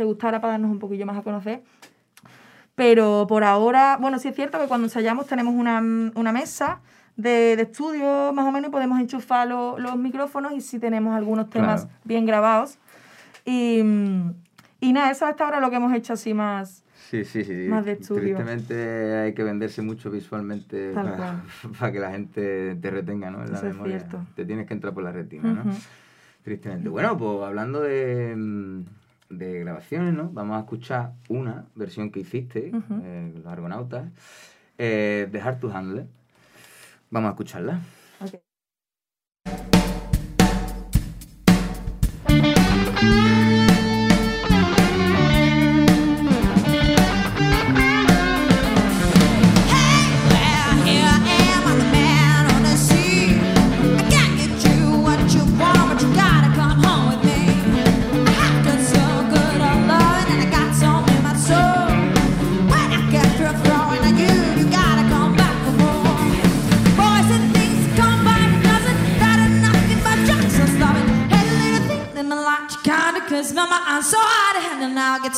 [0.00, 1.62] que gustara para darnos un poquillo más a conocer.
[2.74, 5.80] Pero por ahora, bueno, sí es cierto que cuando ensayamos tenemos una,
[6.14, 6.80] una mesa
[7.16, 11.14] de, de estudio más o menos y podemos enchufar lo- los micrófonos y sí tenemos
[11.14, 11.98] algunos temas Claro.
[12.04, 12.78] bien grabados.
[13.44, 13.80] Y,
[14.80, 16.82] y nada, eso hasta ahora lo que hemos hecho así más...
[17.10, 17.66] Sí, sí, sí.
[17.68, 18.36] Más de estudio.
[18.36, 20.92] Tristemente hay que venderse mucho visualmente
[21.78, 23.42] para, que la gente te retenga, ¿no?
[23.42, 23.98] En la Eso es memoria.
[23.98, 24.24] cierto.
[24.36, 25.64] Te tienes que entrar por la retina, ¿no?
[26.44, 26.88] Tristemente.
[26.88, 28.84] Bueno, pues hablando de,
[29.30, 30.28] de grabaciones, ¿no?
[30.30, 34.10] Vamos a escuchar una versión que hiciste, eh, Los Argonautas,
[34.76, 36.06] eh, de Hard to Handle.
[37.10, 37.80] Vamos a escucharla.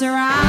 [0.03, 0.42] Handle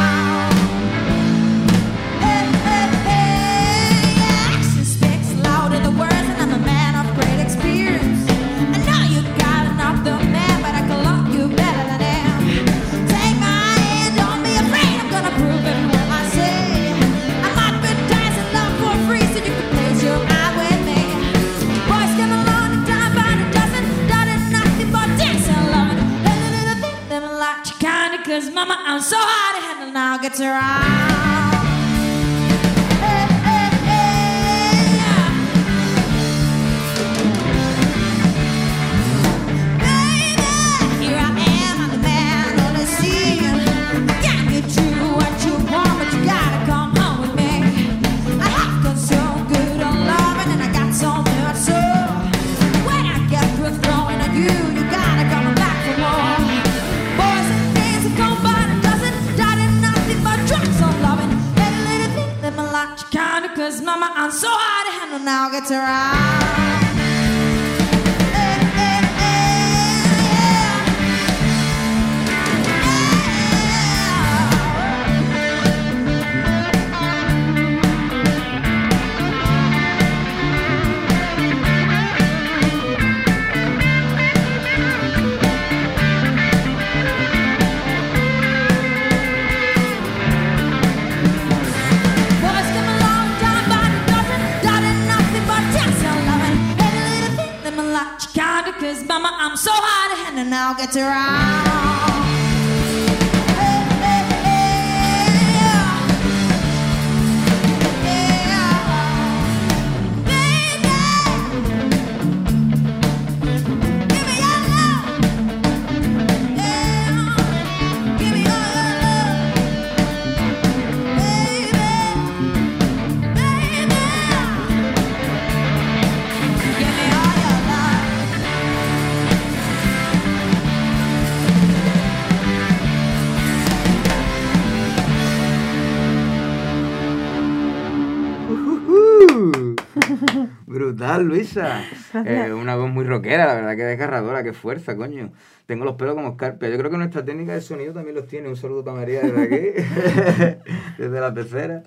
[141.13, 141.83] Brutal, Luisa.
[142.25, 145.31] Eh, una voz muy rockera, la verdad que desgarradora, qué fuerza, coño.
[145.65, 146.69] Tengo los pelos como escarpia.
[146.69, 148.49] Yo creo que nuestra técnica de sonido también los tiene.
[148.49, 150.61] Un saludo para María desde aquí,
[150.99, 151.81] desde la pecera.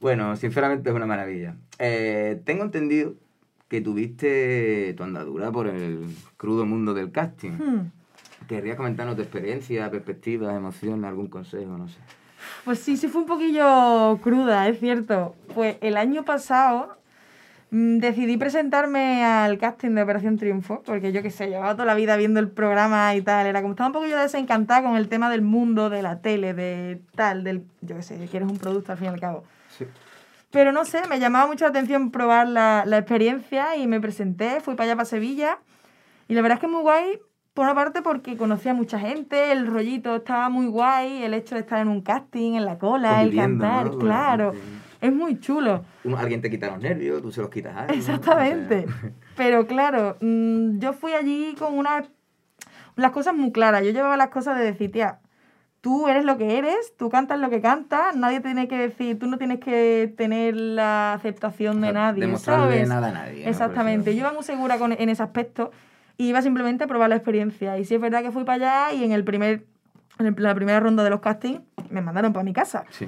[0.00, 1.56] Bueno, sinceramente es una maravilla.
[1.80, 3.14] Eh, tengo entendido
[3.68, 6.06] que tuviste tu andadura por el
[6.36, 7.52] crudo mundo del casting.
[7.52, 7.90] Hmm.
[8.46, 11.76] ¿Querrías comentarnos tu experiencia, perspectivas, emociones, algún consejo?
[11.76, 11.98] No sé.
[12.64, 15.34] Pues sí, sí fue un poquillo cruda, es cierto.
[15.52, 16.96] Pues el año pasado
[17.74, 22.16] decidí presentarme al casting de Operación Triunfo, porque yo qué sé, llevaba toda la vida
[22.16, 25.28] viendo el programa y tal, era como estaba un poco yo desencantada con el tema
[25.28, 28.92] del mundo, de la tele, de tal, del, yo qué sé, que eres un producto
[28.92, 29.42] al fin y al cabo.
[29.76, 29.86] Sí.
[30.52, 34.60] Pero no sé, me llamaba mucho la atención probar la, la experiencia y me presenté,
[34.60, 35.58] fui para allá, para Sevilla.
[36.28, 37.18] Y la verdad es que es muy guay,
[37.54, 41.56] por una parte porque conocí a mucha gente, el rollito estaba muy guay, el hecho
[41.56, 43.98] de estar en un casting, en la cola, el cantar, ¿no?
[43.98, 44.52] Claro.
[44.52, 44.83] gente.
[45.04, 45.84] Es muy chulo.
[46.04, 47.86] Uno- alguien te quita los nervios, tú se los quitas a.
[47.92, 48.86] Exactamente.
[48.88, 52.04] O sea, Pero claro, mm, yo fui allí con una,
[52.96, 53.84] las cosas muy claras.
[53.84, 55.18] Yo llevaba las cosas de decir, tía,
[55.82, 59.26] tú eres lo que eres, tú cantas lo que cantas, nadie tiene que decir, tú
[59.26, 62.88] no tienes que tener la aceptación de nadie, demostrarle ¿sabes?
[62.88, 64.14] nada a nadie, Exactamente.
[64.14, 65.70] Yo iba muy segura con, en ese aspecto
[66.16, 67.76] y iba simplemente a probar la experiencia.
[67.76, 69.66] Y sí es verdad que fui para allá y en el primer
[70.18, 72.84] en la primera ronda de los castings me mandaron para mi casa.
[72.88, 73.06] Sí.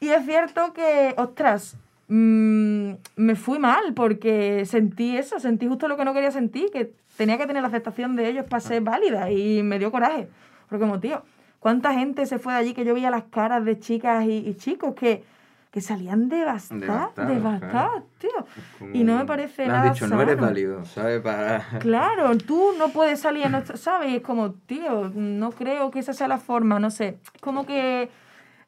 [0.00, 1.76] Y es cierto que, ostras,
[2.08, 6.92] mm, me fui mal porque sentí eso, sentí justo lo que no quería sentir, que
[7.16, 10.28] tenía que tener la aceptación de ellos para ser válida y me dio coraje.
[10.68, 11.22] Porque como, tío,
[11.60, 14.54] ¿cuánta gente se fue de allí que yo veía las caras de chicas y, y
[14.54, 15.24] chicos que,
[15.70, 16.80] que salían devastadas,
[17.14, 18.06] Devastados, devastadas, claro.
[18.18, 18.46] tío?
[18.78, 20.46] Como- Y no me parece le nada has dicho, no eres sano".
[20.46, 21.20] válido, ¿sabes?
[21.22, 21.64] Para...
[21.80, 24.10] Claro, tú no puedes salir en nuestro, ¿sabes?
[24.10, 27.18] Y es como, tío, no creo que esa sea la forma, no sé.
[27.40, 28.08] Como que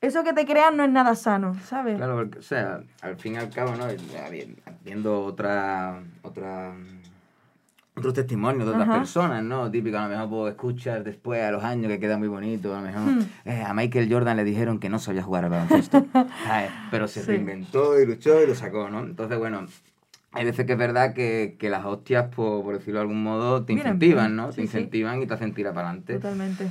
[0.01, 1.97] eso que te crean no es nada sano, ¿sabes?
[1.97, 3.87] Claro, porque, o sea, al fin y al cabo, ¿no?
[4.85, 6.73] Viendo otra, otra,
[7.97, 8.99] otros testimonios de otras Ajá.
[8.99, 9.71] personas, ¿no?
[9.71, 12.81] Típico, a lo mejor puedo escuchar después, a los años, que queda muy bonito, a
[12.81, 13.21] lo mejor Hmm.
[13.45, 16.07] eh, a Michael Jordan le dijeron que no sabía jugar al baloncesto.
[16.91, 17.27] Pero se Sí.
[17.27, 19.01] reinventó y luchó y lo sacó, ¿no?
[19.01, 19.67] Entonces, bueno,
[20.33, 23.65] hay veces que es verdad que, que las hostias, por, por decirlo de algún modo,
[23.65, 24.51] te incentivan, ¿no?
[24.53, 24.63] sí, te sí.
[24.63, 26.15] incentivan y te hacen tirar para adelante.
[26.15, 26.71] Totalmente.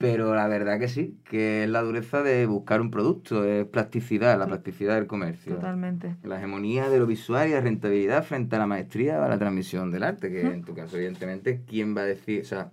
[0.00, 4.38] Pero la verdad que sí, que es la dureza de buscar un producto, es plasticidad,
[4.38, 5.56] la plasticidad del comercio.
[5.56, 6.16] Totalmente.
[6.22, 9.38] La hegemonía de lo visual y la rentabilidad frente a la maestría o a la
[9.38, 12.70] transmisión del arte, que en tu caso, evidentemente, ¿quién va a decir, o sea,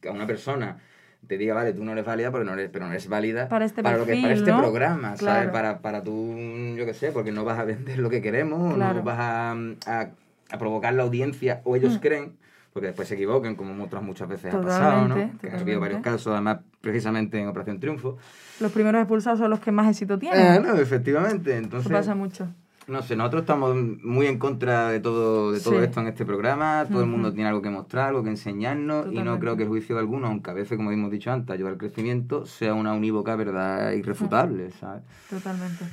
[0.00, 0.78] que a una persona
[1.26, 3.66] te diga, vale, tú no eres válida, pero no eres, pero no eres válida Para
[3.66, 4.56] este lo que para este ¿no?
[4.58, 5.50] programa, ¿sabes?
[5.50, 6.34] Para, para tú,
[6.78, 9.00] yo qué sé, porque no vas a vender lo que queremos, Claro.
[9.00, 10.10] no vas a, a,
[10.50, 12.00] a provocar la audiencia, o ellos Mm.
[12.00, 12.32] creen,
[12.74, 15.14] porque después se equivoquen, como otras muchas veces ha pasado, ¿no?
[15.14, 18.18] Totalmente, Que ha habido varios casos, además, precisamente en Operación Triunfo.
[18.58, 20.62] Los primeros expulsados son los que más éxito Eh, tienen.
[20.64, 21.92] no, efectivamente, Eso entonces...
[21.92, 22.48] pasa mucho.
[22.88, 25.84] No sé, nosotros estamos muy en contra de todo, de todo Sí.
[25.84, 26.84] esto en este programa.
[26.90, 29.06] Todo el mundo tiene algo que mostrar, algo que enseñarnos.
[29.10, 31.54] Y no creo que el juicio de algunos, aunque a veces, como hemos dicho antes,
[31.54, 35.02] ayuda al crecimiento, sea una unívoca verdad irrefutable, ¿sabes?
[35.30, 35.84] Totalmente.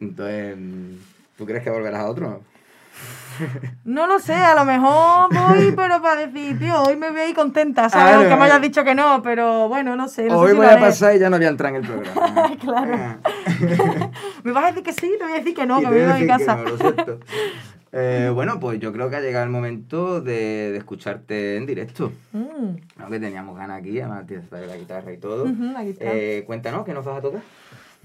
[0.00, 0.56] Entonces,
[1.38, 2.42] ¿tú crees que volverás a otro?
[3.84, 7.28] No lo sé, a lo mejor voy, pero para decir, tío, hoy me voy a
[7.28, 8.14] ir contenta, ¿sabes?
[8.14, 8.62] Ah, Aunque me hayas no.
[8.66, 10.24] dicho que no, pero bueno, no sé.
[10.24, 11.86] No Hoy sé si voy a pasar y ya no voy a entrar en el
[11.86, 12.50] programa.
[12.60, 12.90] Claro.
[13.60, 14.10] Venga.
[14.42, 16.12] Me vas a decir que sí, te voy a decir que no, que me voy
[16.12, 16.56] a mi casa.
[16.56, 17.20] no, lo.
[17.98, 22.12] Eh, bueno, pues yo creo que ha llegado el momento de, de escucharte en directo.
[22.32, 23.08] Mm, ¿no?
[23.08, 25.46] Que teníamos ganas aquí, además tienes la guitarra y todo.
[25.46, 25.82] está.
[26.04, 27.40] Eh, cuéntanos, ¿qué nos vas a tocar?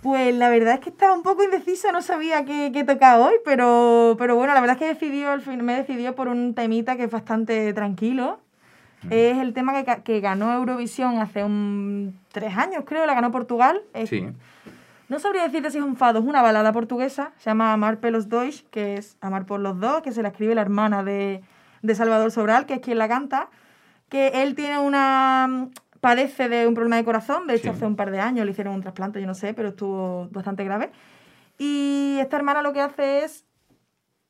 [0.02, 3.36] Pues la verdad es que estaba un poco indecisa, no sabía qué, qué tocar hoy,
[3.46, 6.98] pero, pero bueno, la verdad es que decidió, al fin, me decidió por un temita
[6.98, 8.40] que es bastante tranquilo.
[9.10, 13.82] Es el tema que, que ganó Eurovisión hace un, tres años, creo, la ganó Portugal.
[14.06, 14.28] Sí.
[15.10, 18.30] No sabría decirte si es un fado, es una balada portuguesa, se llama Amar pelos
[18.30, 21.42] dois, que es Amar por los dos, que se la escribe la hermana de,
[21.82, 23.50] de Salvador Sobral, que es quien la canta,
[24.08, 25.68] que él tiene una...
[26.02, 27.70] padece de un problema de corazón, de hecho Sí.
[27.70, 30.64] hace un par de años le hicieron un trasplante, yo no sé, pero estuvo bastante
[30.66, 30.92] grave.
[31.58, 33.46] Y esta hermana lo que hace es,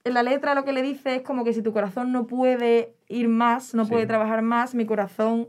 [0.04, 2.94] en la letra lo que le dice es como que si tu corazón no puede
[3.08, 3.92] ir más, no Sí.
[3.92, 5.48] puede trabajar más, mi corazón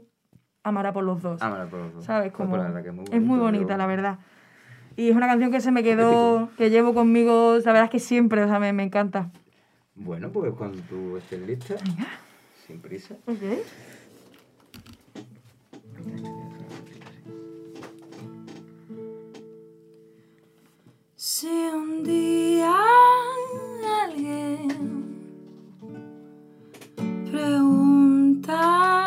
[0.63, 1.43] amará por los dos.
[1.43, 2.05] Ámala por los dos.
[2.05, 2.31] ¿Sabes?
[2.31, 2.51] Pues Como...
[2.51, 4.19] por la verdad que es muy es muy bonito, bonita, la verdad.
[4.95, 7.99] Y es una canción que se me quedó, que llevo conmigo, la verdad es que
[7.99, 9.31] siempre, o sea, me, me encanta.
[9.95, 11.75] Bueno, pues cuando tú estés lista,
[12.67, 13.17] sin prisa.
[13.27, 13.43] Ok.
[21.17, 22.75] Si un día
[24.05, 24.69] alguien
[27.31, 29.02] pregunta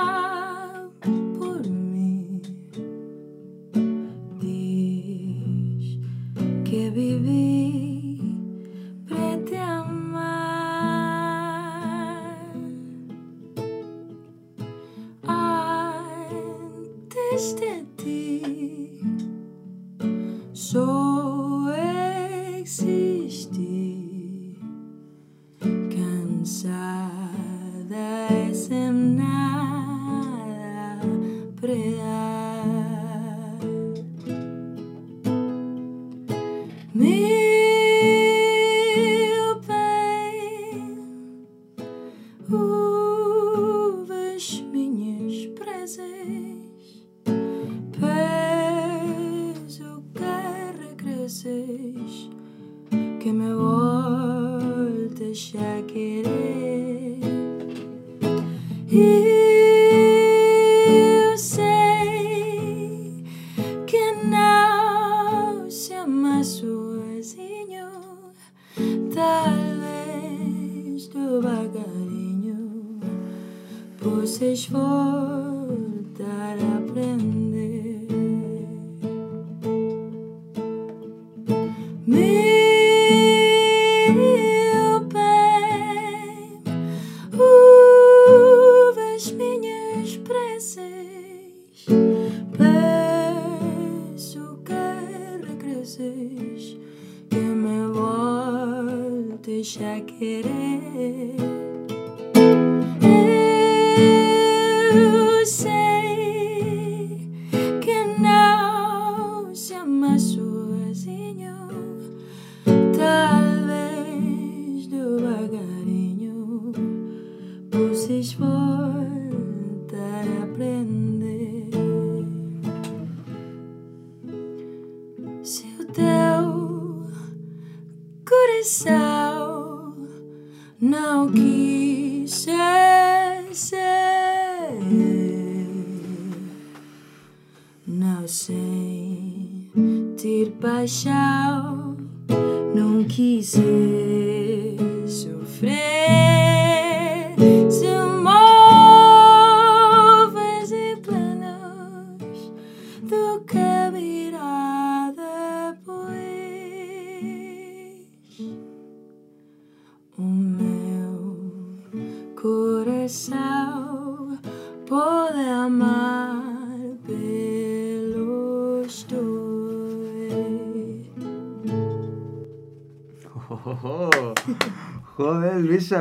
[58.96, 59.25] You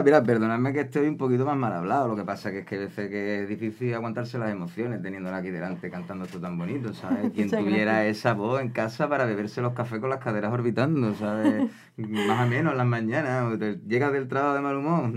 [0.05, 2.07] Mira, perdonadme que estoy un poquito más mal hablado.
[2.09, 5.39] Lo que pasa que es que a veces que es difícil aguantarse las emociones teniéndola
[5.39, 7.31] aquí delante cantando esto tan bonito, ¿sabes?
[7.35, 11.71] Quien tuviera esa voz en casa para beberse los cafés con las caderas orbitando, ¿sabes?
[11.97, 15.13] más o menos en las mañanas, llegas del trabajo de mal humor,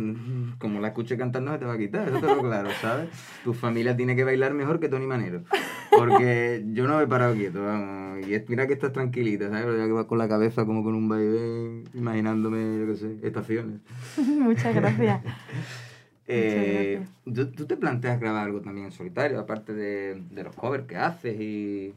[0.60, 3.10] como la escuches cantando se te va a quitar, eso te lo claro, ¿sabes?
[3.44, 5.44] Tu familia tiene que bailar mejor que Tony Manero,
[5.98, 9.66] porque yo no me he parado quieto, vamos, y mira que estás tranquilita, ¿sabes?
[9.66, 13.28] Pero ya que vas con la cabeza como con un baile, imaginándome, yo qué sé,
[13.28, 13.80] estaciones.
[14.18, 15.22] Muchas gracias.
[16.30, 20.86] Eh, ¿tú, tú te planteas grabar algo también en solitario, aparte de, de los covers
[20.86, 21.94] que haces y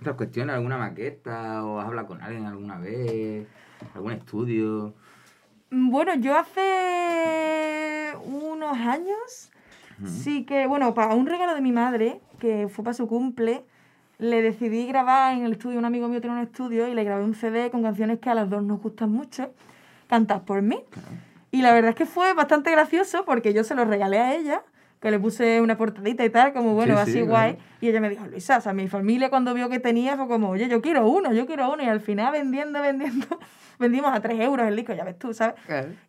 [0.00, 3.46] otras cuestiones, alguna maqueta o has hablado con alguien alguna vez,
[3.94, 4.94] algún estudio?
[5.70, 9.50] Bueno, yo hace unos años
[10.06, 13.62] sí que, bueno, para un regalo de mi madre, que fue para su cumple,
[14.18, 17.22] le decidí grabar en el estudio, un amigo mío tiene un estudio y le grabé
[17.24, 19.52] un CD con canciones que a las dos nos gustan mucho,
[20.08, 20.80] cantadas por mí.
[21.52, 24.62] Y la verdad es que fue bastante gracioso porque yo se lo regalé a ella,
[25.00, 27.54] que le puse una portadita y tal, como bueno, Sí, así sí, guay.
[27.54, 27.68] claro.
[27.80, 30.50] Y ella me dijo, Luisa, o sea, mi familia cuando vio que tenía fue como,
[30.50, 31.82] oye, yo quiero uno, yo quiero uno.
[31.82, 33.26] Y al final vendiendo, vendiendo,
[33.80, 35.56] vendimos a 3 euros el disco, ya ves tú, ¿sabes?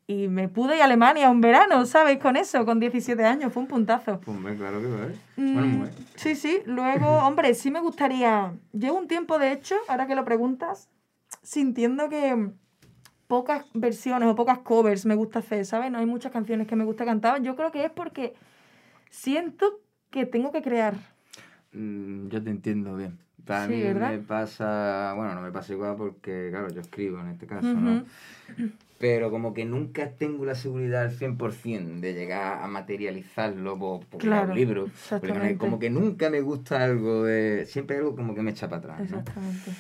[0.06, 2.20] Y me pude ir a Alemania un verano, ¿sabes?
[2.20, 4.20] Con eso, con 17 años, fue un puntazo.
[4.20, 5.06] Pues claro que va.
[5.08, 5.16] ¿eh?
[5.38, 6.60] Mm, Bueno, muy sí, sí.
[6.66, 8.54] Luego, hombre, sí me gustaría.
[8.74, 10.90] Llevo un tiempo, de hecho, ahora que lo preguntas,
[11.42, 12.52] sintiendo que
[13.28, 15.90] pocas versiones o pocas covers me gusta hacer, ¿sabes?
[15.90, 17.42] No hay muchas canciones que me gusta cantar.
[17.42, 18.36] Yo creo que es porque
[19.10, 20.96] siento que tengo que crear.
[21.72, 23.18] Mm, yo te entiendo bien.
[23.46, 27.48] Para Sí, me pasa, bueno, no me pasa igual porque, claro, yo escribo en este
[27.48, 28.04] caso, ¿no?
[28.98, 34.22] Pero como que nunca tengo la seguridad al 100% de llegar a materializarlo por, por
[34.22, 34.90] Claro, un libro.
[35.10, 37.66] Porque como que nunca me gusta algo de...
[37.66, 39.20] Siempre hay algo como que me echa para atrás, ¿no?
[39.20, 39.72] Exactamente.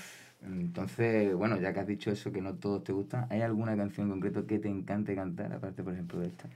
[0.43, 4.07] Entonces, bueno, ya que has dicho eso, que no todos te gustan, ¿hay alguna canción
[4.07, 6.49] en concreto que te encante cantar, aparte, por ejemplo, de esta?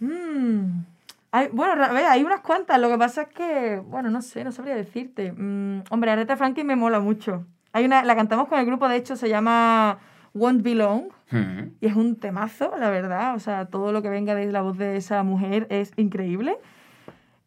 [0.00, 0.84] Mm.
[1.30, 2.80] Hay, bueno, hay unas cuantas.
[2.80, 5.32] Lo que pasa es que, bueno, no sé, no sabría decirte.
[5.32, 7.44] Mm, hombre, Aretha Franklin me mola mucho.
[7.72, 9.98] Hay una, la cantamos con el grupo, de hecho, se llama
[10.32, 11.04] Won't Be Long.
[11.30, 11.72] Ujú.
[11.80, 13.34] Y es un temazo, la verdad.
[13.34, 16.56] O sea, todo lo que venga de la voz de esa mujer es increíble.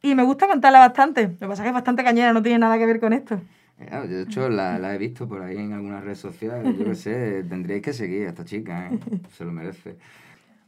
[0.03, 1.27] Y me gusta cantarla bastante.
[1.27, 3.39] Lo que pasa es que es bastante cañera, no tiene nada que ver con esto.
[3.87, 6.77] Claro, yo, de hecho, la, la he visto por ahí en algunas redes sociales.
[6.77, 8.99] Yo qué sé, tendríais que seguir a esta chica, ¿eh?
[9.37, 9.97] Se lo merece.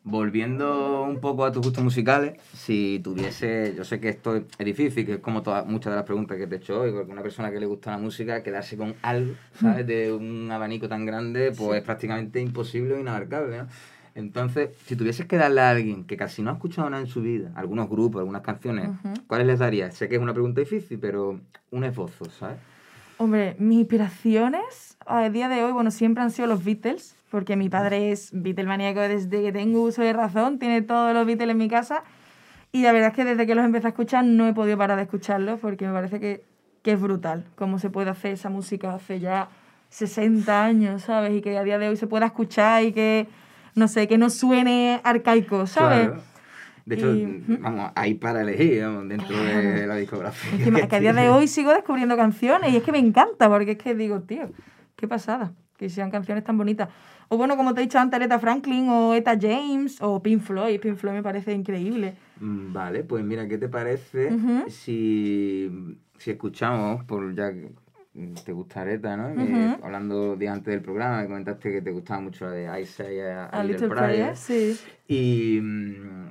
[0.06, 5.06] Volviendo un poco a tus gustos musicales, si tuviese, yo sé que esto es difícil,
[5.06, 7.22] que es como todas, muchas de las preguntas que te he hecho hoy, porque una
[7.22, 9.88] persona que le gusta la música, quedarse con algo, ¿sabes?
[9.88, 13.68] De un abanico tan grande, pues es prácticamente imposible o inabarcable, ¿no?
[14.16, 17.22] Entonces, si tuvieses que darle a alguien que casi no ha escuchado nada en su
[17.22, 18.90] vida, algunos grupos, algunas canciones,
[19.28, 19.96] ¿cuáles les darías?
[19.96, 21.40] Sé que es una pregunta difícil, pero
[21.72, 22.58] un esbozo, ¿sabes?
[23.18, 27.16] Hombre, mis inspiraciones a día de hoy, bueno, siempre han sido los Beatles.
[27.34, 31.50] Porque mi padre es Beatlemaníaco desde que tengo uso de razón, tiene todos los Beatles
[31.50, 32.04] en mi casa.
[32.72, 34.98] Y la verdad es que desde que los empecé a escuchar no he podido parar
[34.98, 36.46] de escucharlos porque me parece que,
[36.84, 39.50] que es brutal cómo se puede hacer esa música hace ya
[39.90, 41.34] 60 años, ¿sabes?
[41.34, 43.28] Y que a día de hoy se pueda escuchar y que,
[43.74, 46.10] no sé, que no suene arcaico, ¿sabes?
[46.10, 46.22] Claro.
[46.86, 50.52] De hecho, Y- vamos, hay para elegir vamos, dentro de la discografía.
[50.52, 53.72] Encima, que a día de hoy sigo descubriendo canciones y es que me encanta porque
[53.72, 54.52] es que digo, tío,
[54.96, 55.54] qué pasada,
[55.84, 56.88] que sean canciones tan bonitas.
[57.28, 60.80] O bueno, como te he dicho antes, Aretha Franklin o Eta James o Pink Floyd.
[60.80, 62.14] Pink Floyd me parece increíble.
[62.40, 64.32] Mm, Vale, pues mira, ¿qué te parece
[64.70, 65.70] si,
[66.18, 67.72] si escuchamos, por ya que
[68.46, 69.30] te gusta Areta, ¿no?
[69.44, 69.84] Ujú.
[69.84, 73.60] hablando de antes del programa, me comentaste que te gustaba mucho la de Isaiah A
[73.60, 74.36] a Little Little Prayer, Prayer.
[74.38, 74.78] sí.
[75.08, 76.28] Y, mm,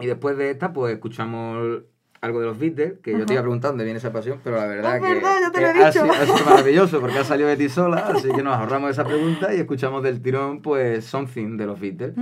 [0.00, 1.84] y después de esta, pues escuchamos
[2.24, 4.56] algo de los Beatles, que yo te iba a preguntar dónde viene esa pasión, pero
[4.56, 5.92] la verdad Es que, verdad, ya te lo he ha, dicho.
[6.04, 9.04] sido, ha sido maravilloso porque ha salido de ti sola, así que nos ahorramos esa
[9.04, 12.14] pregunta y escuchamos del tirón, pues, Something de los Beatles.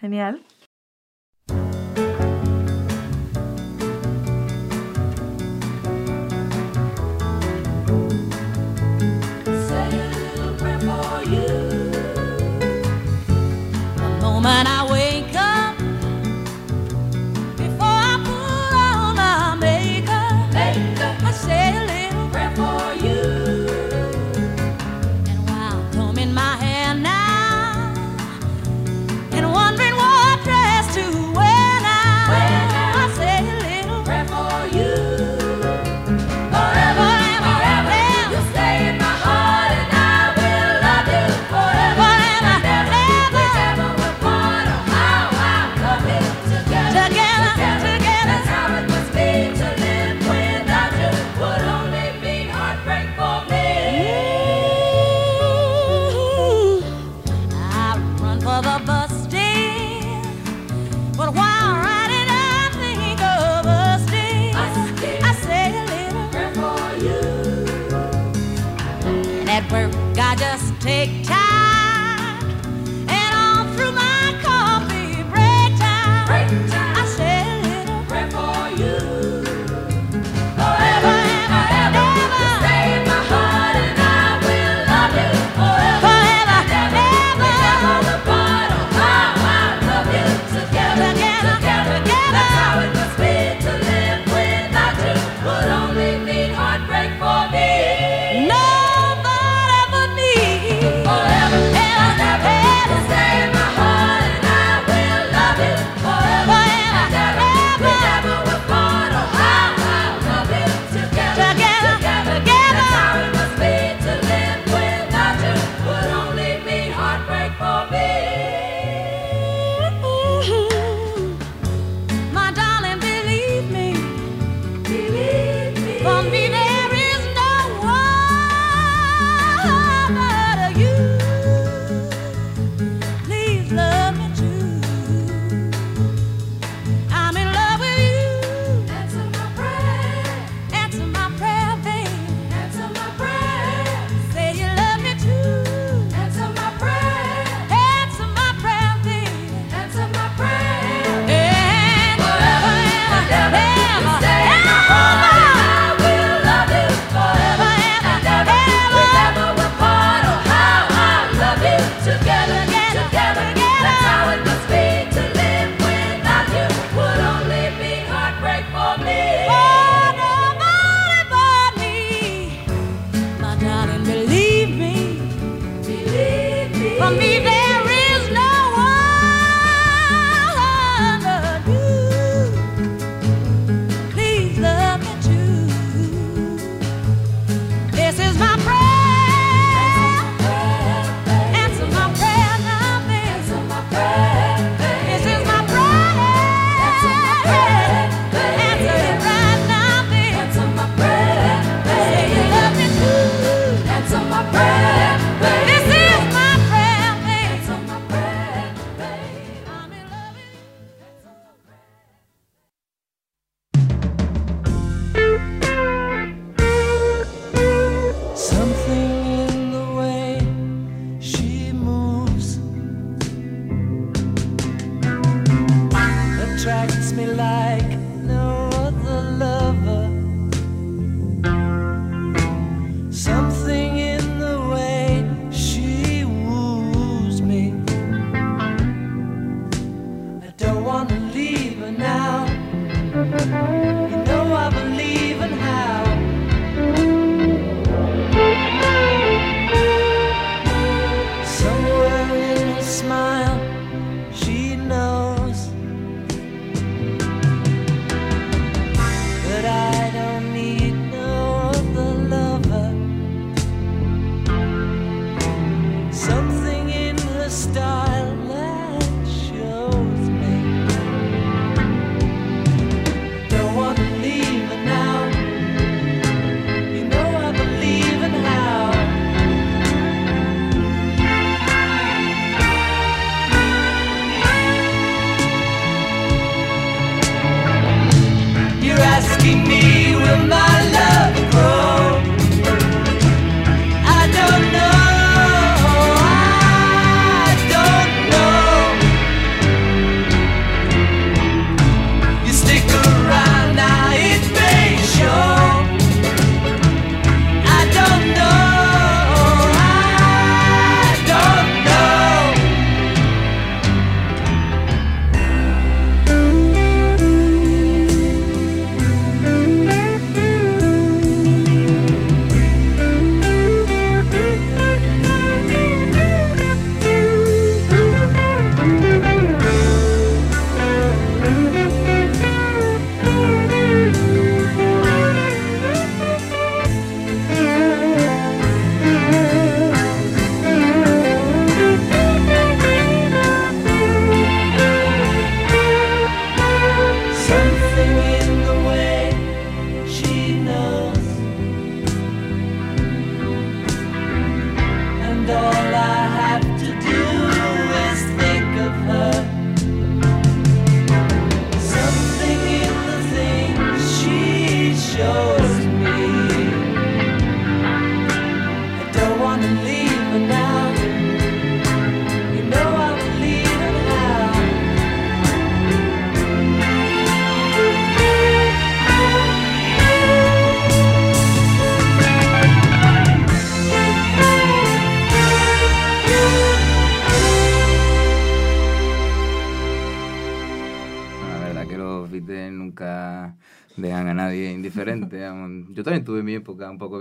[0.00, 0.42] Genial.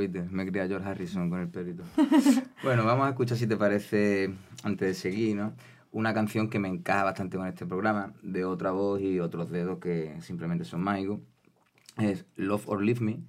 [0.06, 0.32] Un Beatles.
[0.32, 1.84] Me crié a George Harrison con el perito.
[2.64, 4.34] Bueno, vamos a escuchar, si te parece,
[4.64, 5.54] antes de seguir, ¿no?
[5.91, 9.80] Una canción que me encaja bastante con este programa, de otra voz y otros dedos
[9.80, 11.20] que simplemente son mágicos.
[11.97, 13.20] Es Love or Leave Me,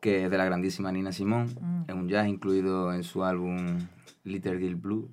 [0.00, 1.50] que es de la grandísima Nina Simone.
[1.86, 3.78] Es un jazz incluido en su álbum
[4.24, 5.10] Little Girl Blue.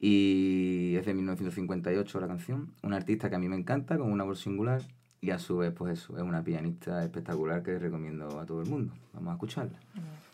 [0.00, 2.72] Y es de 1958 la canción.
[2.82, 4.82] Una artista que a mí me encanta, con una voz singular.
[5.20, 8.68] Y a su vez, pues eso, es una pianista espectacular que recomiendo a todo el
[8.68, 8.92] mundo.
[9.14, 9.78] Vamos a escucharla.
[9.94, 10.33] Say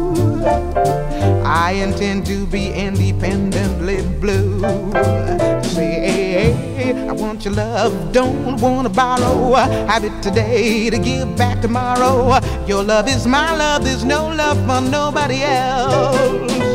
[0.43, 4.59] I intend to be independently blue.
[5.63, 9.53] Say, hey, hey, I want your love, don't wanna borrow.
[9.87, 12.39] Have it today to give back tomorrow.
[12.65, 16.70] Your love is my love, there's no love for nobody else.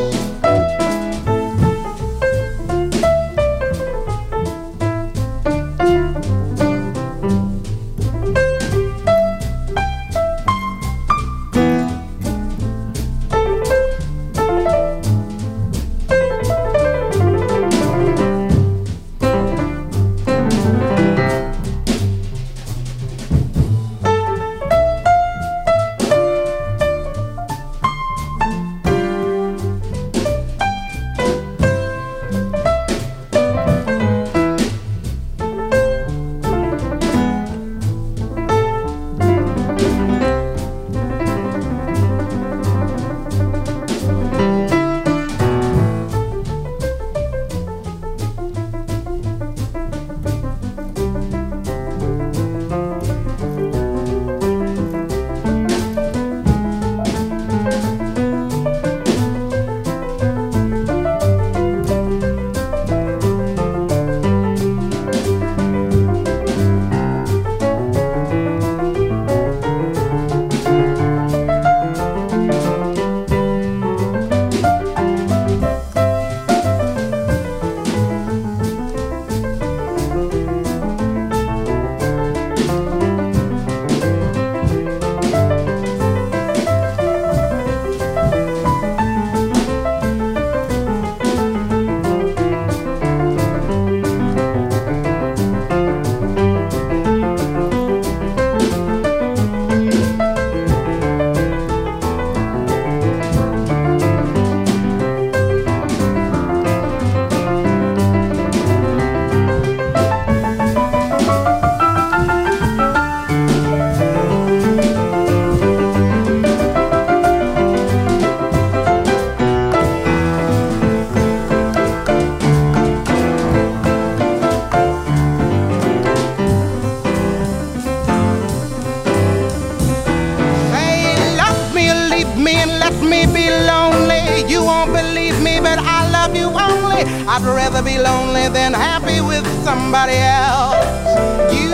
[139.87, 141.55] Somebody else.
[141.55, 141.69] You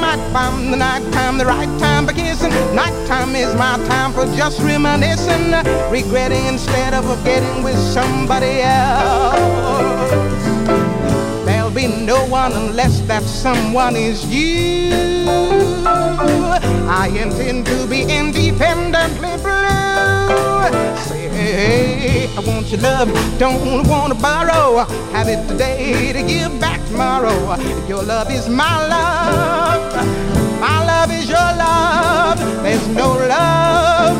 [0.00, 2.50] might find the nighttime the right time for kissing.
[2.74, 5.52] Nighttime is my time for just reminiscing,
[5.90, 10.10] regretting instead of forgetting with somebody else.
[11.44, 14.94] There'll be no one unless that someone is you.
[16.88, 20.96] I intend to be independently blue.
[21.08, 24.86] Say, hey, I want your love, don't wanna borrow.
[25.12, 27.56] Have it today to give back tomorrow.
[27.88, 29.94] Your love is my love,
[30.60, 32.38] my love is your love.
[32.62, 34.16] There's no love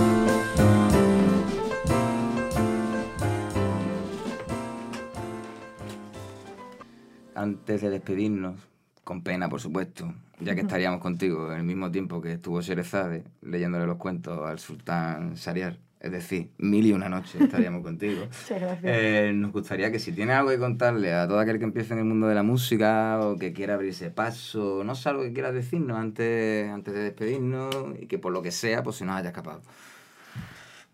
[7.36, 8.55] Antes de despedirnos,
[9.03, 13.23] con pena por supuesto, ya que estaríamos contigo en el mismo tiempo que estuvo Sherezade
[13.41, 18.26] leyéndole los cuentos al sultán Shariar, es decir, mil y una noche estaríamos contigo.
[18.26, 18.84] Muchas gracias.
[18.84, 21.99] Eh, nos gustaría que si tienes algo que contarle a todo aquel que empiece en
[21.99, 25.56] el mundo de la música o que quiera abrirse paso, no sé algo que quieras
[25.56, 29.30] decirnos antes, antes de despedirnos y que por lo que sea, pues se nos haya
[29.30, 29.62] escapado.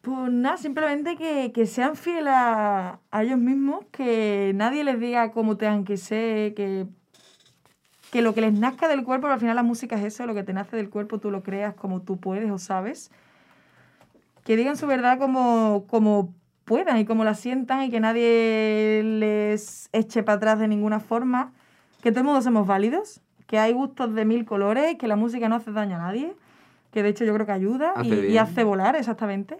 [0.02, 5.32] Pues nada, simplemente que, que sean fieles a, a ellos mismos, que nadie les diga
[5.32, 6.88] cómo tengan que ser, que,
[8.12, 10.34] que lo que les nazca del cuerpo, pero al final la música es eso, lo
[10.34, 13.12] que te nace del cuerpo tú lo creas como tú puedes o sabes.
[14.44, 16.34] Que digan su verdad como, como
[16.66, 21.52] puedan y como la sientan y que nadie les eche para atrás de ninguna forma.
[22.02, 25.48] Que todo el mundo somos válidos, que hay gustos de mil colores, que la música
[25.50, 26.34] no hace daño a nadie,
[26.92, 28.38] que de hecho yo creo que ayuda y, Hace y bien.
[28.40, 29.58] hace volar, exactamente.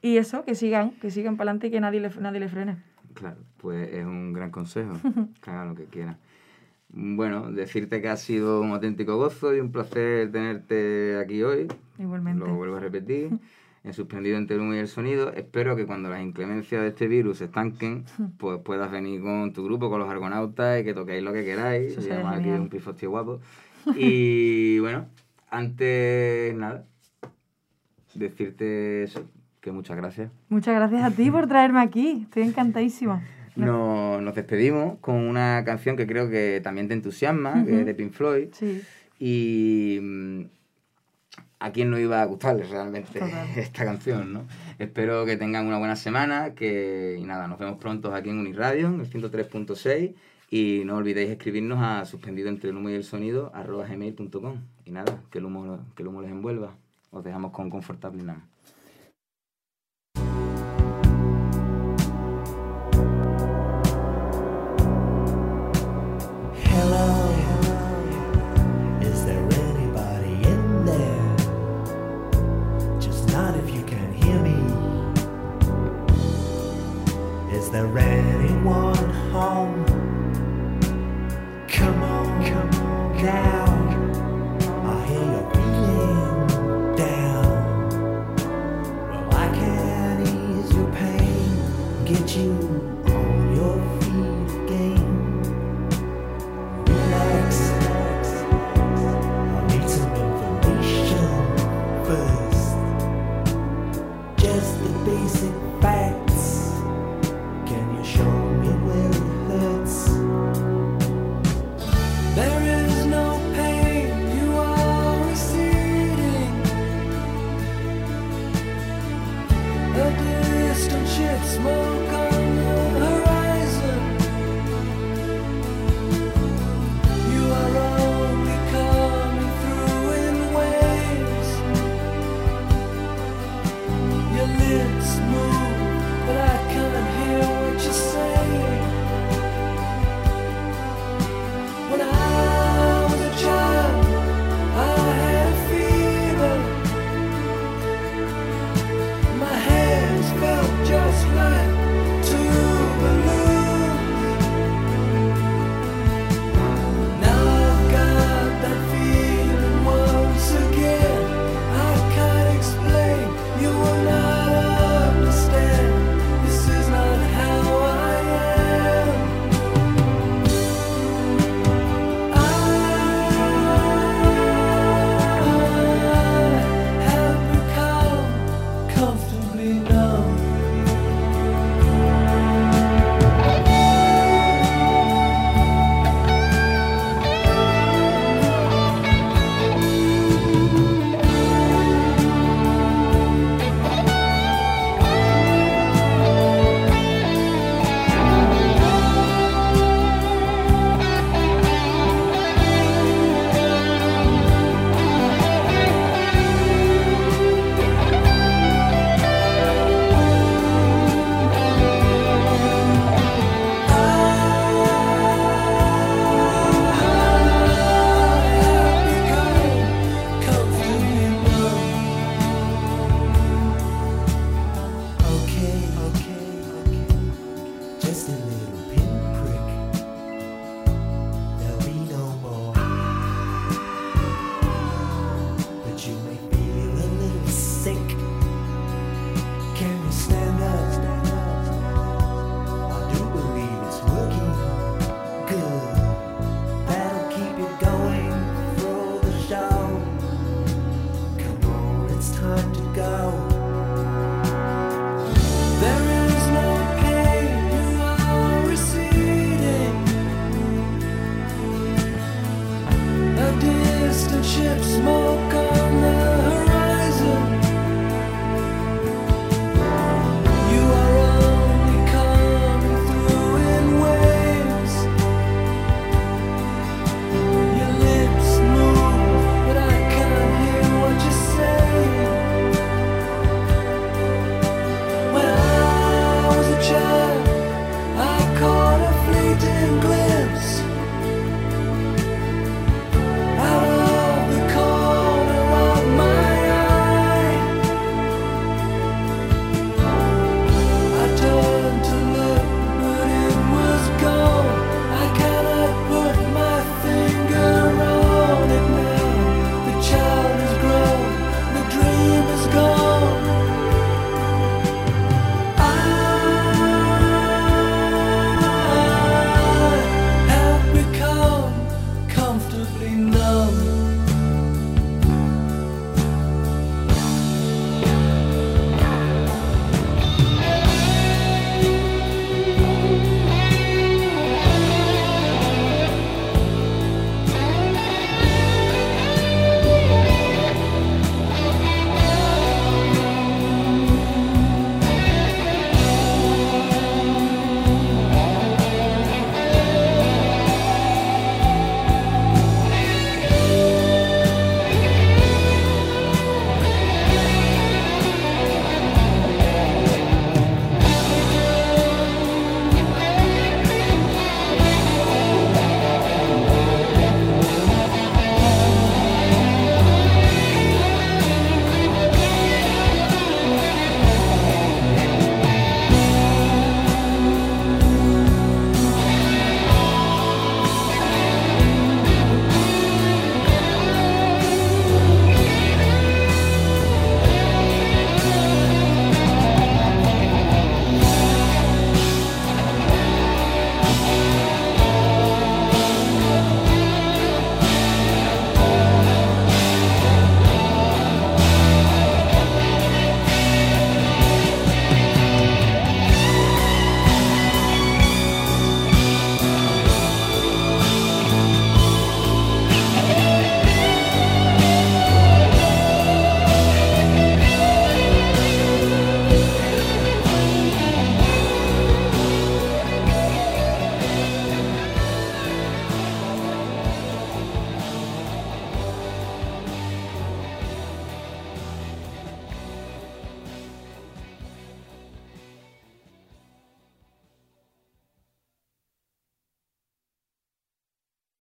[0.00, 2.76] Y eso, que sigan, que sigan para adelante y que nadie le, nadie le frene.
[3.14, 4.94] Claro, pues es un gran consejo,
[5.42, 6.16] que hagan lo que quieran.
[6.88, 11.68] Bueno, decirte que ha sido un auténtico gozo y un placer tenerte aquí hoy.
[11.98, 12.44] Igualmente.
[12.46, 13.30] Lo vuelvo a repetir.
[13.84, 15.32] En suspendido entre el humo y el sonido.
[15.32, 18.04] Espero que cuando las inclemencias de este virus se estanquen,
[18.38, 21.96] pues puedas venir con tu grupo, con los argonautas y que toquéis lo que queráis.
[21.98, 23.40] Llevamos aquí un pifostio guapo.
[23.96, 25.06] Y bueno,
[25.50, 26.84] antes nada,
[28.14, 29.24] decirte eso,
[29.60, 30.30] que muchas gracias.
[30.48, 32.20] Muchas gracias a ti por traerme aquí.
[32.24, 33.22] Estoy encantadísima.
[33.54, 37.94] No- nos despedimos con una canción que creo que también te entusiasma, que es de
[37.94, 38.48] Pink Floyd.
[38.52, 38.80] Sí.
[39.18, 40.40] Y mm,
[41.62, 43.48] a quién no iba a gustarle realmente Total.
[43.56, 44.46] esta canción, ¿no?
[44.78, 48.88] Espero que tengan una buena semana, que y nada, nos vemos pronto aquí en Uniradio,
[48.88, 50.14] en el 103.6
[50.50, 54.90] y no olvidéis escribirnos a suspendido entre el humo y el sonido arroba gmail.com y
[54.90, 56.74] nada, que el humo, que el humo les envuelva.
[57.10, 58.51] Os dejamos con Confortable Now.